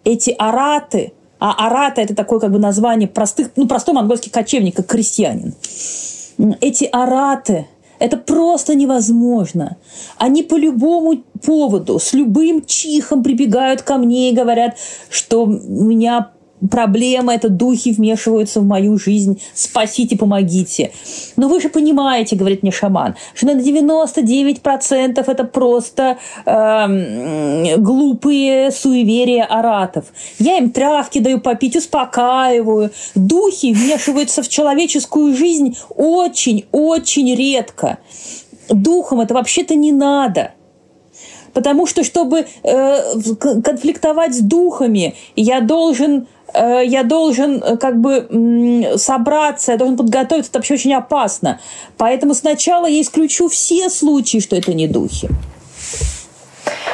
[0.04, 4.88] эти араты, а арата это такое как бы название простых, ну, простой монгольский кочевник, как
[4.88, 5.54] крестьянин
[6.62, 7.68] эти араты,
[8.00, 9.78] это просто невозможно.
[10.18, 14.78] Они по любому поводу, с любым чихом прибегают ко мне и говорят,
[15.10, 16.32] что меня
[16.70, 20.92] проблема, это духи вмешиваются в мою жизнь, спасите, помогите.
[21.36, 29.46] Но вы же понимаете, говорит мне шаман, что на 99% это просто э, глупые суеверия
[29.46, 30.06] аратов.
[30.40, 32.92] Я им травки даю попить, успокаиваю.
[33.16, 38.00] Духи вмешиваются в человеческую жизнь очень-очень редко.
[38.70, 40.52] Духом это вообще-то не надо.
[41.56, 42.98] Потому что, чтобы э,
[43.64, 50.60] конфликтовать с духами, я должен я должен э, как бы собраться, я должен подготовиться, это
[50.60, 51.60] вообще очень опасно.
[51.98, 55.30] Поэтому сначала я исключу все случаи, что это не духи.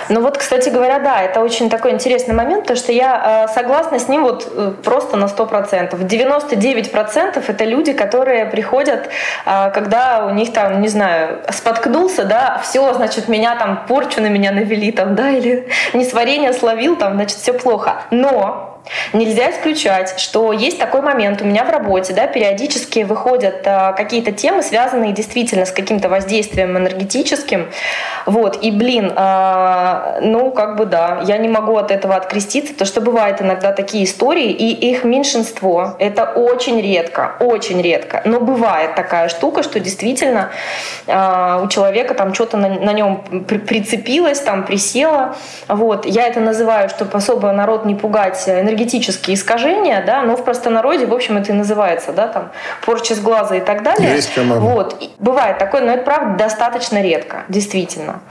[0.10, 3.98] Ну вот, кстати говоря, да, это очень такой интересный момент, потому что я э, согласна
[3.98, 5.98] с ним вот э, просто на 100%.
[5.98, 9.10] 99% это люди, которые приходят,
[9.46, 14.28] э, когда у них там, не знаю, споткнулся, да, все, значит, меня там порчу на
[14.28, 18.04] меня навели, там, да, или несварение словил, там, значит, все плохо.
[18.12, 18.71] Но
[19.14, 21.42] Нельзя исключать, что есть такой момент.
[21.42, 26.78] У меня в работе, да, периодически выходят а, какие-то темы, связанные действительно с каким-то воздействием
[26.78, 27.70] энергетическим,
[28.26, 32.86] вот, и, блин, а, ну, как бы да, я не могу от этого откреститься, то
[32.86, 38.96] что бывает иногда такие истории, и их меньшинство, это очень редко, очень редко, но бывает
[38.96, 40.50] такая штука, что действительно
[41.08, 45.36] а, у человека там что-то на, на нем прицепилось, там присело,
[45.68, 51.08] вот, я это называю, чтобы особо народ не пугать энергетические искажения, да, но в простонародье,
[51.08, 52.52] в общем, это и называется, да, там,
[52.86, 54.16] порча с глаза и так далее.
[54.16, 54.64] Есть команда.
[54.64, 55.12] Вот.
[55.20, 58.22] Бывает такое, но это, правда, достаточно редко, действительно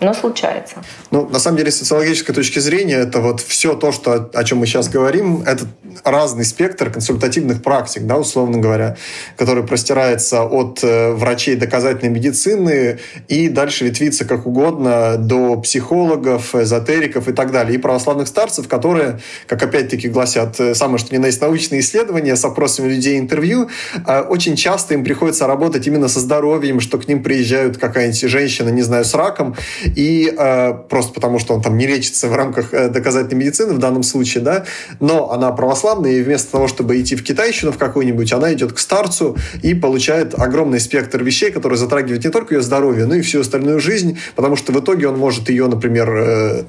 [0.00, 0.76] но случается.
[1.10, 4.58] Ну, на самом деле, с социологической точки зрения, это вот все то, что, о чем
[4.58, 5.66] мы сейчас говорим, это
[6.04, 8.96] разный спектр консультативных практик, да, условно говоря,
[9.36, 17.28] который простирается от э, врачей доказательной медицины и дальше ветвится как угодно до психологов, эзотериков
[17.28, 21.18] и так далее, и православных старцев, которые, как опять опять-таки гласят э, самое что ни
[21.18, 23.68] на есть научные исследования с опросами людей интервью,
[24.06, 28.70] э, очень часто им приходится работать именно со здоровьем, что к ним приезжают какая-нибудь женщина,
[28.70, 29.54] не знаю, с раком,
[29.84, 34.02] и э, просто потому, что он там не лечится в рамках доказательной медицины в данном
[34.02, 34.64] случае, да,
[35.00, 38.78] но она православная, и вместо того, чтобы идти в китайщину в какую-нибудь, она идет к
[38.78, 43.40] старцу и получает огромный спектр вещей, которые затрагивают не только ее здоровье, но и всю
[43.40, 46.64] остальную жизнь, потому что в итоге он может ее, например,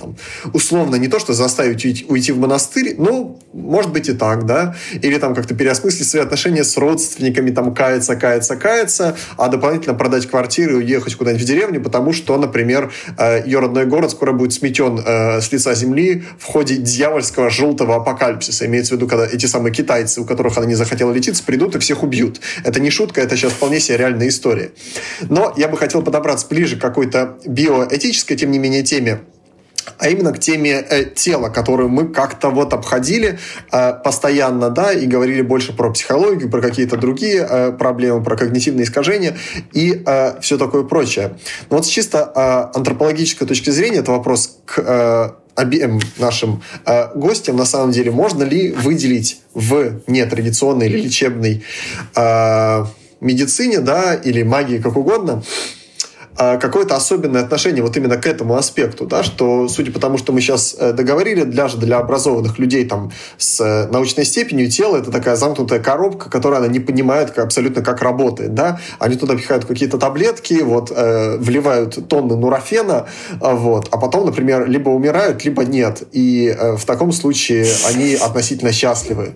[0.54, 5.18] условно не то, что заставить уйти в монастырь, ну, может быть и так, да, или
[5.18, 10.80] там как-то переосмыслить свои отношения с родственниками, там, каяться, каяться, каяться, а дополнительно продать квартиру
[10.80, 15.00] и уехать куда-нибудь в деревню, потому что, например, э, ее родной город скоро будет сметен
[15.06, 18.66] э, с лица земли в ходе дьявольского желтого апокалипсиса.
[18.66, 21.80] Имеется в виду, когда эти самые китайцы, у которых она не захотела лететь, придут и
[21.80, 22.42] всех убьют.
[22.64, 24.72] Это не шутка, это сейчас вполне себе реальная история.
[25.30, 29.20] Но я бы хотел подобраться ближе к какой-то биоэтической, тем не менее, теме
[29.98, 33.40] а именно к теме э, тела, которую мы как-то вот обходили
[33.72, 38.86] э, постоянно, да, и говорили больше про психологию, про какие-то другие э, проблемы, про когнитивные
[38.86, 39.38] искажения
[39.74, 41.38] и э, все такое прочее.
[41.70, 47.08] Но вот с чисто э, антропологической точки зрения это вопрос к э, обеим нашим э,
[47.16, 51.64] гостям, на самом деле, можно ли выделить в нетрадиционной или лечебной
[52.16, 52.86] э,
[53.22, 55.44] медицине, да, или магии, как угодно,
[56.36, 60.42] какое-то особенное отношение вот именно к этому аспекту, да, что, судя по тому, что мы
[60.42, 65.36] сейчас э, договорили, даже для образованных людей там с э, научной степенью тело это такая
[65.36, 69.98] замкнутая коробка, которая она не понимает как, абсолютно как работает, да, они туда пихают какие-то
[69.98, 73.08] таблетки, вот, э, вливают тонны нурофена,
[73.42, 78.16] а, вот, а потом, например, либо умирают, либо нет, и э, в таком случае они
[78.16, 79.32] относительно счастливы,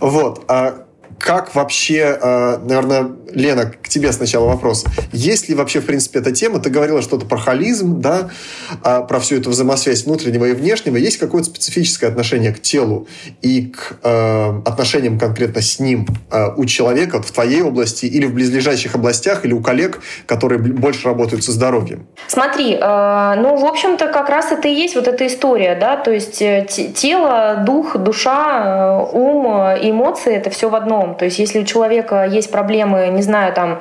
[0.00, 0.86] вот, а
[1.20, 4.84] как вообще, э, наверное, Лена, к тебе сначала вопрос.
[5.12, 6.58] Есть ли вообще, в принципе, эта тема?
[6.60, 8.30] Ты говорила что-то про холизм, да,
[8.82, 10.96] а, про всю эту взаимосвязь внутреннего и внешнего.
[10.96, 13.06] Есть какое-то специфическое отношение к телу
[13.42, 18.26] и к э, отношениям конкретно с ним э, у человека вот в твоей области или
[18.26, 22.06] в близлежащих областях, или у коллег, которые больше работают со здоровьем?
[22.28, 26.10] Смотри, э, ну, в общем-то, как раз это и есть вот эта история, да, то
[26.10, 29.46] есть э, тело, дух, душа, э, ум,
[29.82, 31.09] эмоции— это все в одном.
[31.14, 33.80] То есть если у человека есть проблемы, не знаю, там,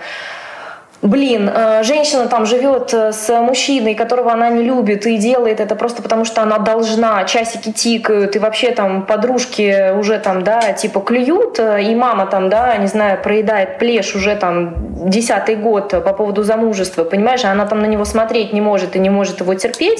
[1.01, 5.75] блин, э, женщина там живет э, с мужчиной, которого она не любит, и делает это
[5.75, 10.99] просто потому, что она должна, часики тикают, и вообще там подружки уже там, да, типа
[10.99, 16.13] клюют, э, и мама там, да, не знаю, проедает плешь уже там десятый год по
[16.13, 19.99] поводу замужества, понимаешь, она там на него смотреть не может и не может его терпеть,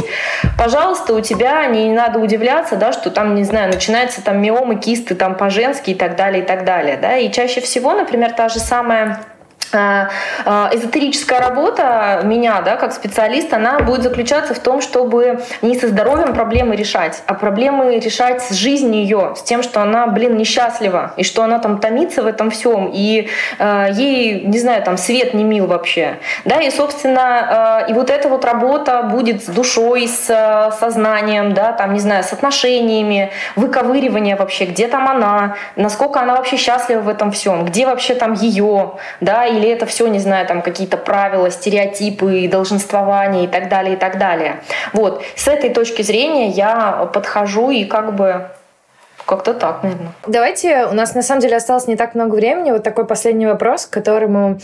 [0.57, 5.15] пожалуйста, у тебя не надо удивляться, да, что там, не знаю, начинается там миомы, кисты
[5.15, 8.59] там по-женски и так далее, и так далее, да, и чаще всего, например, та же
[8.59, 9.19] самая
[9.74, 16.34] эзотерическая работа меня, да, как специалист, она будет заключаться в том, чтобы не со здоровьем
[16.34, 21.24] проблемы решать, а проблемы решать с жизнью ее, с тем, что она, блин, несчастлива, и
[21.24, 25.43] что она там томится в этом всем, и э, ей, не знаю, там свет не
[25.43, 26.20] мил вообще.
[26.45, 31.53] Да, и, собственно, э, и вот эта вот работа будет с душой, с э, сознанием,
[31.53, 37.01] да, там, не знаю, с отношениями, выковыривание вообще, где там она, насколько она вообще счастлива
[37.01, 40.62] в этом всем, где вообще там ее, да, и или это все, не знаю, там
[40.62, 44.62] какие-то правила, стереотипы, долженствования и так далее, и так далее.
[44.93, 48.47] Вот, с этой точки зрения я подхожу и как бы
[49.26, 50.14] как-то так, наверное.
[50.26, 52.72] Давайте, у нас на самом деле осталось не так много времени.
[52.72, 54.60] Вот такой последний вопрос, к которому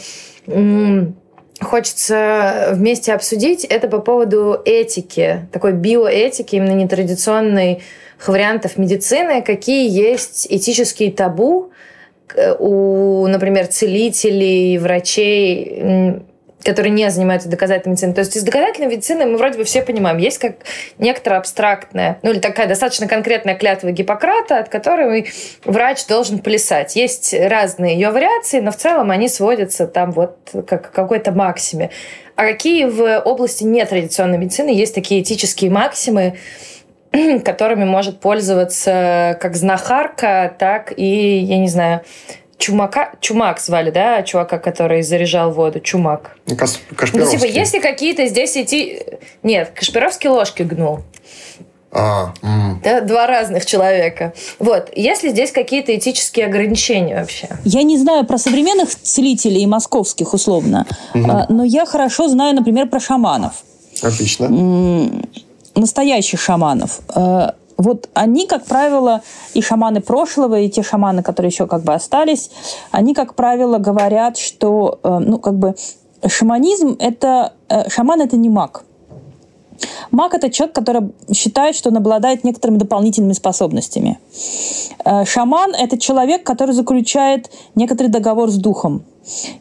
[1.62, 3.64] хочется вместе обсудить.
[3.64, 7.84] Это по поводу этики, такой биоэтики, именно нетрадиционной
[8.26, 9.42] вариантов медицины.
[9.42, 11.72] Какие есть этические табу,
[12.60, 16.22] у, например, целителей, врачей,
[16.66, 18.14] которые не занимаются доказательной медициной.
[18.16, 20.56] То есть из доказательной медицины мы вроде бы все понимаем, есть как
[20.98, 25.30] некоторая абстрактная, ну или такая достаточно конкретная клятва Гиппократа, от которой
[25.64, 26.96] врач должен плясать.
[26.96, 31.92] Есть разные ее вариации, но в целом они сводятся там вот как какой-то максиме.
[32.36, 36.36] А какие в области нетрадиционной медицины есть такие этические максимы,
[37.44, 42.02] которыми может пользоваться как знахарка, так и, я не знаю,
[42.58, 46.38] Чумака, Чумак звали, да, чувака, который заряжал воду, Чумак.
[46.58, 46.80] Кас,
[47.14, 49.02] Ну, типа, если какие-то здесь идти...
[49.44, 51.02] Нет, Кашпировский ложки гнул.
[51.92, 52.82] А, м.
[52.84, 54.34] да, два разных человека.
[54.60, 57.48] Вот, если здесь какие-то этические ограничения вообще?
[57.64, 61.32] Я не знаю про современных целителей и московских условно, угу.
[61.48, 63.64] но я хорошо знаю, например, про шаманов.
[64.02, 64.50] Отлично
[65.76, 69.22] настоящих шаманов, э, вот они, как правило,
[69.54, 72.50] и шаманы прошлого, и те шаманы, которые еще как бы остались,
[72.92, 75.76] они, как правило, говорят, что, э, ну, как бы,
[76.26, 77.54] шаманизм– это…
[77.68, 78.84] Э, шаман– это не маг.
[80.12, 84.20] Маг– это человек, который считает, что он обладает некоторыми дополнительными способностями.
[85.26, 89.04] Шаман– это человек, который заключает некоторый договор с духом.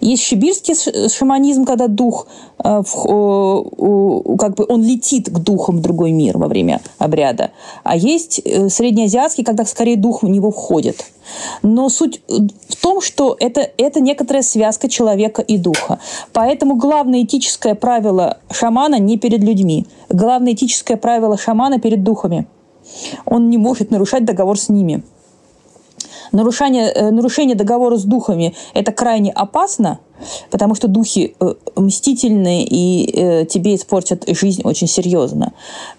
[0.00, 0.74] Есть шибирский
[1.08, 2.26] шаманизм, когда дух,
[2.58, 7.50] э, как бы он летит к духам в другой мир во время обряда.
[7.82, 11.06] А есть э, среднеазиатский, когда скорее дух в него входит.
[11.62, 15.98] Но суть в том, что это, это некоторая связка человека и духа.
[16.32, 19.86] Поэтому главное этическое правило шамана не перед людьми.
[20.10, 22.46] Главное этическое правило шамана перед духами.
[23.24, 25.02] Он не может нарушать договор с ними
[26.34, 30.00] нарушение, э, нарушение договора с духами– это крайне опасно,
[30.50, 35.52] потому что духи э, мстительные и э, тебе испортят жизнь очень серьезно,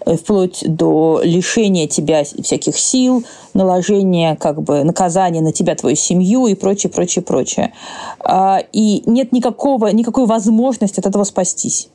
[0.04, 3.24] вплоть до лишения тебя всяких сил,
[3.54, 7.72] наложения как бы наказания на тебя, твою семью и прочее, прочее, прочее.
[8.20, 11.88] А, и нет никакого, никакой возможности от этого спастись.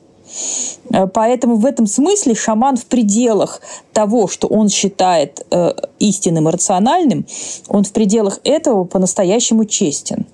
[0.90, 3.60] Э, поэтому в этом смысле шаман в пределах
[3.92, 7.26] того, что он считает э, истинным и рациональным,
[7.68, 10.26] он в пределах этого по-настоящему честен.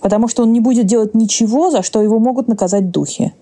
[0.00, 3.32] Потому что он не будет делать ничего, за что его могут наказать духи.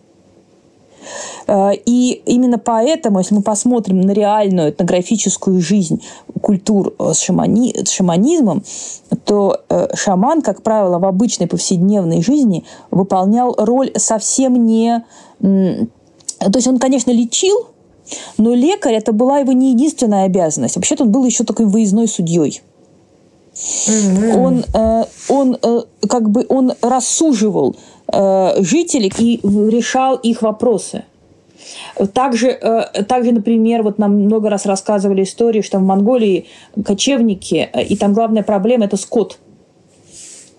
[1.47, 6.03] Э, и именно поэтому, если мы посмотрим на реальную этнографическую жизнь
[6.41, 8.63] культур с, шамани, с шаманизмом,
[9.25, 15.05] то э, шаман, как правило, в обычной повседневной жизни выполнял роль совсем не...
[15.41, 17.69] То есть он, конечно, лечил,
[18.39, 20.77] но лекарь это была его не единственная обязанность.
[20.77, 22.63] Вообще-то он был еще такой выездной судьей.
[23.55, 24.37] Mm-hmm.
[24.37, 27.75] Он, э, он э, как бы он рассуживал
[28.13, 31.05] э, жителей и решал их вопросы.
[32.13, 36.47] Также, э, также, например, вот нам много раз рассказывали истории, что в Монголии
[36.85, 39.39] кочевники, э, и там главная проблема– это скот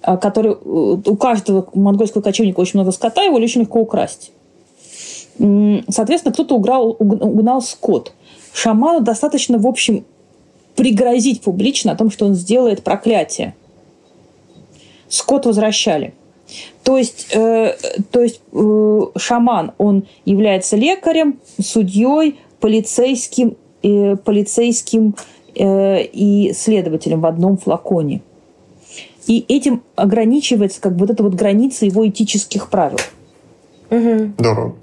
[0.01, 4.31] э, который у каждого монгольского кочевника очень много скота, его очень легко украсть.
[5.37, 8.13] Соответственно, кто-то угнал, угнал скот.
[8.53, 10.05] Шаману достаточно, в общем,
[10.75, 13.53] пригрозить публично о том, что он сделает проклятие.
[15.09, 16.15] Скот возвращали.
[16.83, 17.75] То есть, э,
[18.11, 25.15] то есть э, шаман, он является лекарем, судьей, полицейским, э, полицейским
[25.55, 28.21] э, и следователем в одном флаконе.
[29.27, 32.99] И этим ограничивается как бы вот эта вот граница его этических правил.
[33.89, 34.33] Угу.
[34.37, 34.75] Здорово.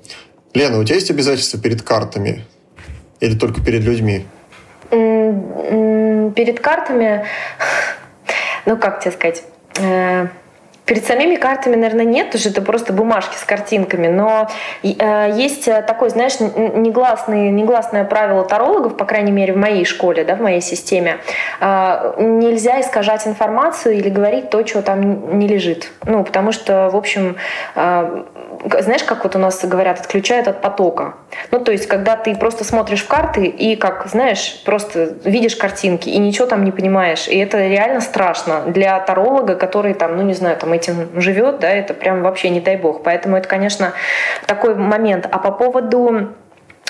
[0.52, 2.44] Лена, у тебя есть обязательства перед картами
[3.20, 4.24] или только перед людьми?
[4.90, 7.24] Перед картами,
[8.66, 9.42] ну как тебе сказать,
[9.80, 10.28] э,
[10.86, 14.48] Перед самими картами, наверное, нет, что это просто бумажки с картинками, но
[14.82, 20.36] э, есть такое, знаешь, негласное, негласное правило тарологов, по крайней мере, в моей школе, да,
[20.36, 21.20] в моей системе.
[21.60, 25.90] Э, нельзя искажать информацию или говорить то, чего там не лежит.
[26.04, 27.36] Ну, потому что, в общем,
[27.76, 28.24] э,
[28.80, 31.14] знаешь, как вот у нас говорят, отключают от потока.
[31.50, 36.08] Ну, то есть, когда ты просто смотришь в карты и, как, знаешь, просто видишь картинки
[36.08, 37.28] и ничего там не понимаешь.
[37.28, 41.70] И это реально страшно для таролога, который там, ну, не знаю, там этим живет, да,
[41.70, 43.02] это прям вообще не дай бог.
[43.02, 43.92] Поэтому это, конечно,
[44.46, 45.28] такой момент.
[45.30, 46.30] А по поводу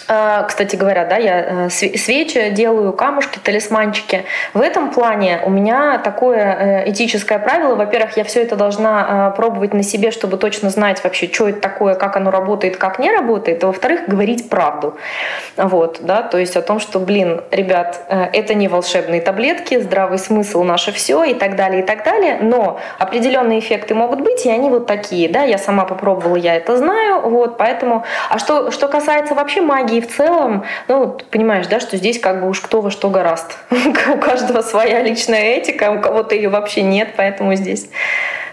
[0.07, 4.25] кстати говоря, да, я э, свечи делаю, камушки, талисманчики.
[4.53, 7.75] В этом плане у меня такое э, этическое правило.
[7.75, 11.61] Во-первых, я все это должна э, пробовать на себе, чтобы точно знать вообще, что это
[11.61, 13.65] такое, как оно работает, как не работает.
[13.65, 14.97] А во-вторых, говорить правду.
[15.57, 20.63] Вот, да, то есть о том, что, блин, ребят, это не волшебные таблетки, здравый смысл
[20.65, 22.39] наше все и так далее, и так далее.
[22.41, 26.77] Но определенные эффекты могут быть, и они вот такие, да, я сама попробовала, я это
[26.77, 28.05] знаю, вот, поэтому...
[28.29, 32.19] А что, что касается вообще магии, и в целом, ну, ты понимаешь, да, что здесь
[32.19, 33.57] как бы уж кто во что гораст.
[33.71, 37.89] У каждого своя личная этика, у кого-то ее вообще нет, поэтому здесь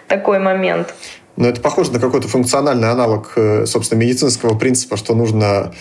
[0.08, 0.94] такой момент.
[1.38, 5.74] Но это похоже на какой-то функциональный аналог, э, собственно, медицинского принципа, что нужно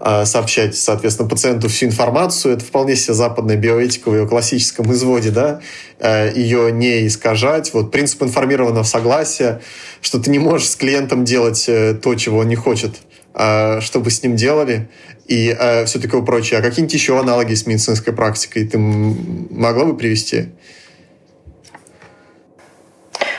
[0.00, 2.54] э, сообщать, соответственно, пациенту всю информацию.
[2.54, 5.60] Это вполне себе западная биоэтика в ее классическом изводе, да,
[5.98, 7.74] э, ее не искажать.
[7.74, 9.60] Вот принцип информированного согласия,
[10.00, 11.68] что ты не можешь с клиентом делать
[12.02, 12.94] то, чего он не хочет
[13.34, 14.88] а, что бы с ним делали
[15.26, 16.60] и э, все такое прочее.
[16.60, 20.48] А какие-нибудь еще аналоги с медицинской практикой ты могла бы привести?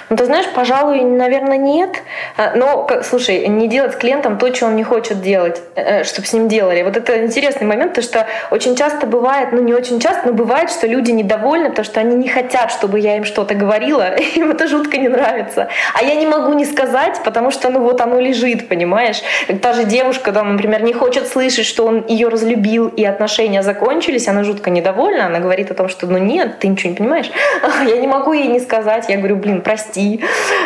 [0.10, 2.04] Ну, ты знаешь, пожалуй, наверное, нет.
[2.38, 6.28] А, но, слушай, не делать клиентам то, что он не хочет делать, э, э, чтобы
[6.28, 6.84] с ним делали.
[6.84, 10.70] Вот это интересный момент, потому что очень часто бывает, ну не очень часто, но бывает,
[10.70, 14.68] что люди недовольны, потому что они не хотят, чтобы я им что-то говорила, им это
[14.68, 15.70] жутко не нравится.
[15.94, 19.22] А я не могу не сказать, потому что, ну вот оно лежит, понимаешь?
[19.62, 24.28] Та же девушка, да, например, не хочет слышать, что он ее разлюбил и отношения закончились,
[24.28, 27.32] она жутко недовольна, она говорит о том, что, ну нет, ты ничего не понимаешь.
[27.88, 29.93] Я не могу ей не сказать, я говорю, блин, прости,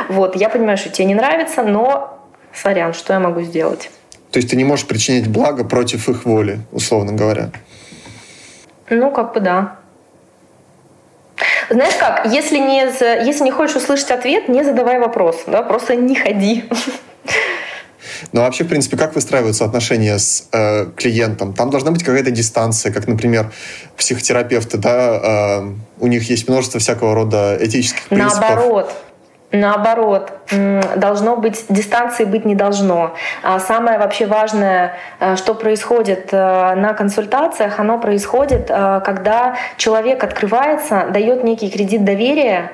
[0.09, 2.19] вот, я понимаю, что тебе не нравится, но
[2.53, 3.89] сорян, что я могу сделать?
[4.31, 7.51] То есть ты не можешь причинять благо против их воли, условно говоря.
[8.89, 9.77] Ну, как бы да.
[11.69, 12.83] Знаешь как, если не,
[13.25, 16.63] если не хочешь услышать ответ, не задавай вопрос, да, просто не ходи.
[18.31, 21.53] Ну, вообще, в принципе, как выстраиваются отношения с э, клиентом?
[21.53, 23.51] Там должна быть какая-то дистанция, как, например,
[23.95, 28.41] психотерапевты, да, э, у них есть множество всякого рода этических принципов.
[28.41, 28.93] Наоборот,
[29.51, 30.33] Наоборот,
[30.97, 33.15] должно быть, дистанции быть не должно.
[33.43, 40.21] А самое вообще важное, э, что происходит э, на консультациях, оно происходит, э, когда человек
[40.25, 42.71] открывается, дает некий кредит доверия,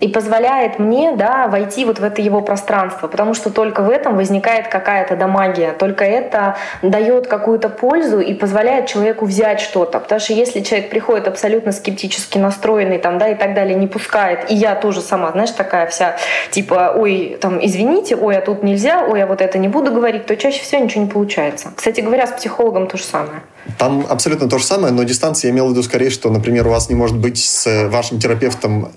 [0.00, 4.16] и позволяет мне да, войти вот в это его пространство, потому что только в этом
[4.16, 10.00] возникает какая-то да, магия, только это дает какую-то пользу и позволяет человеку взять что-то.
[10.00, 14.50] Потому что если человек приходит абсолютно скептически настроенный там, да, и так далее, не пускает,
[14.50, 16.16] и я тоже сама, знаешь, такая вся,
[16.50, 20.26] типа, ой, там, извините, ой, а тут нельзя, ой, я вот это не буду говорить,
[20.26, 21.70] то чаще всего ничего не получается.
[21.74, 23.42] Кстати говоря, с психологом то же самое.
[23.78, 26.70] Там абсолютно то же самое, но дистанция я имел в виду скорее, что, например, у
[26.70, 28.90] вас не может быть с вашим терапевтом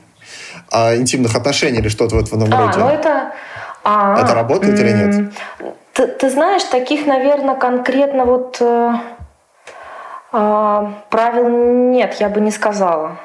[0.71, 2.79] а, интимных отношений или что-то в этом а, роде.
[2.79, 3.31] Ну это...
[3.83, 5.33] А, это работает или нет?
[5.93, 8.93] Ты, ты знаешь, таких, наверное, конкретно вот э,
[10.33, 13.17] э, правил нет, я бы не сказала.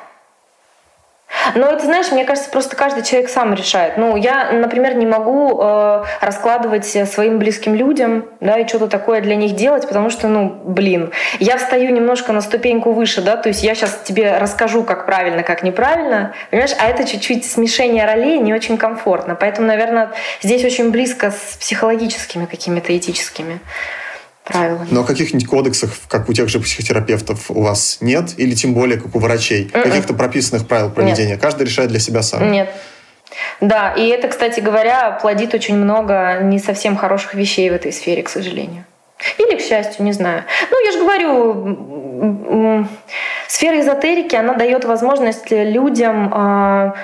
[1.54, 3.96] Но это, знаешь, мне кажется, просто каждый человек сам решает.
[3.96, 9.36] Ну, я, например, не могу э, раскладывать своим близким людям, да, и что-то такое для
[9.36, 13.62] них делать, потому что, ну, блин, я встаю немножко на ступеньку выше, да, то есть
[13.62, 18.54] я сейчас тебе расскажу, как правильно, как неправильно, понимаешь, а это чуть-чуть смешение ролей не
[18.54, 19.34] очень комфортно.
[19.34, 20.10] Поэтому, наверное,
[20.42, 23.60] здесь очень близко с психологическими какими-то этическими
[24.52, 24.88] правилами.
[24.90, 28.34] Но каких-нибудь кодексов, как у тех же психотерапевтов, у вас нет?
[28.36, 29.70] Или тем более, как у врачей?
[29.72, 29.82] Mm-mm.
[29.82, 31.32] Каких-то прописанных правил проведения?
[31.32, 31.40] Нет.
[31.40, 32.50] Каждый решает для себя сам?
[32.50, 32.70] Нет.
[33.60, 38.22] Да, и это, кстати говоря, плодит очень много не совсем хороших вещей в этой сфере,
[38.22, 38.84] к сожалению.
[39.38, 40.44] Или, к счастью, не знаю.
[40.70, 42.88] Ну, я же говорю,
[43.48, 46.94] сфера эзотерики, она дает возможность людям а,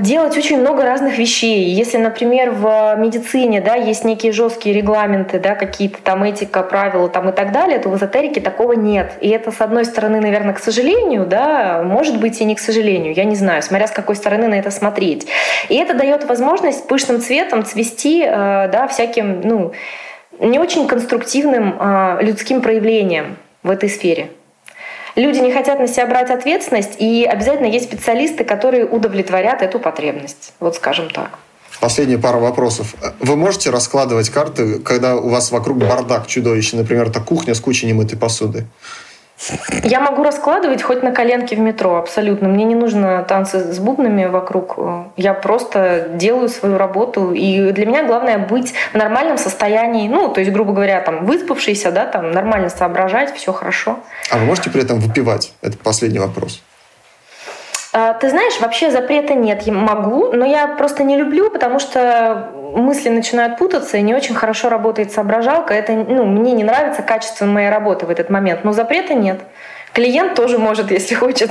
[0.00, 1.70] делать очень много разных вещей.
[1.70, 7.28] Если, например, в медицине да, есть некие жесткие регламенты, да, какие-то там этика, правила там,
[7.28, 9.12] и так далее, то в эзотерике такого нет.
[9.20, 13.14] И это, с одной стороны, наверное, к сожалению, да, может быть и не к сожалению,
[13.14, 15.26] я не знаю, смотря с какой стороны на это смотреть.
[15.68, 19.72] И это дает возможность пышным цветом цвести э, да, всяким ну,
[20.40, 24.28] не очень конструктивным э, людским проявлением в этой сфере
[25.16, 30.52] люди не хотят на себя брать ответственность, и обязательно есть специалисты, которые удовлетворят эту потребность.
[30.60, 31.38] Вот скажем так.
[31.80, 32.94] Последняя пара вопросов.
[33.20, 37.86] Вы можете раскладывать карты, когда у вас вокруг бардак чудовищный, например, это кухня с кучей
[37.86, 38.66] немытой посуды?
[39.82, 42.48] Я могу раскладывать хоть на коленке в метро, абсолютно.
[42.48, 44.78] Мне не нужно танцы с бубнами вокруг.
[45.16, 47.32] Я просто делаю свою работу.
[47.32, 50.08] И для меня главное быть в нормальном состоянии.
[50.08, 53.98] Ну, то есть, грубо говоря, там, выспавшийся, да, там, нормально соображать, все хорошо.
[54.30, 55.52] А вы можете при этом выпивать?
[55.60, 56.62] Это последний вопрос.
[57.92, 59.62] А, ты знаешь, вообще запрета нет.
[59.62, 64.34] Я могу, но я просто не люблю, потому что мысли начинают путаться, и не очень
[64.34, 65.74] хорошо работает соображалка.
[65.74, 68.64] Это, ну, мне не нравится качество моей работы в этот момент.
[68.64, 69.40] Но запрета нет.
[69.92, 71.50] Клиент тоже может, если хочет.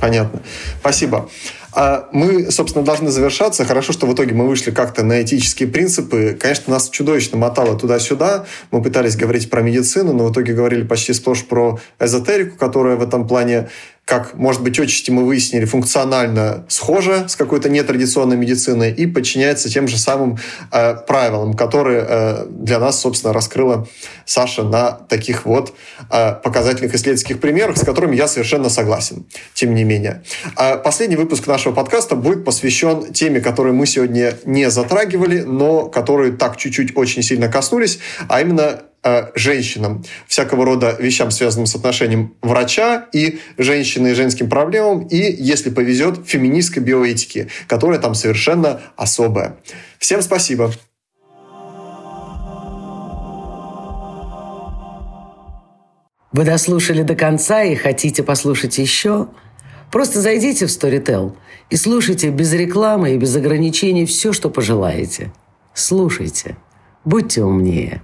[0.00, 0.40] Понятно.
[0.80, 1.28] Спасибо.
[1.74, 3.64] А мы, собственно, должны завершаться.
[3.64, 6.36] Хорошо, что в итоге мы вышли как-то на этические принципы.
[6.38, 8.44] Конечно, нас чудовищно мотало туда-сюда.
[8.70, 13.02] Мы пытались говорить про медицину, но в итоге говорили почти сплошь про эзотерику, которая в
[13.02, 13.68] этом плане
[14.04, 19.86] как, может быть, отчасти мы выяснили, функционально схожа с какой-то нетрадиционной медициной и подчиняется тем
[19.86, 20.38] же самым
[20.72, 23.86] э, правилам, которые э, для нас, собственно, раскрыла
[24.26, 25.74] Саша на таких вот
[26.10, 29.24] э, показательных исследовательских примерах, с которыми я совершенно согласен,
[29.54, 30.24] тем не менее.
[30.56, 36.32] А последний выпуск нашего подкаста будет посвящен теме, которую мы сегодня не затрагивали, но которые
[36.32, 38.91] так чуть-чуть очень сильно коснулись, а именно Э,
[39.34, 45.70] женщинам, всякого рода вещам, связанным с отношением врача и женщины и женским проблемам, и, если
[45.70, 49.56] повезет, феминистской биоэтики, которая там совершенно особая.
[49.98, 50.72] Всем спасибо!
[56.32, 59.28] Вы дослушали до конца и хотите послушать еще?
[59.90, 61.36] Просто зайдите в Storytel
[61.68, 65.30] и слушайте без рекламы и без ограничений все, что пожелаете.
[65.74, 66.56] Слушайте.
[67.04, 68.02] Будьте умнее.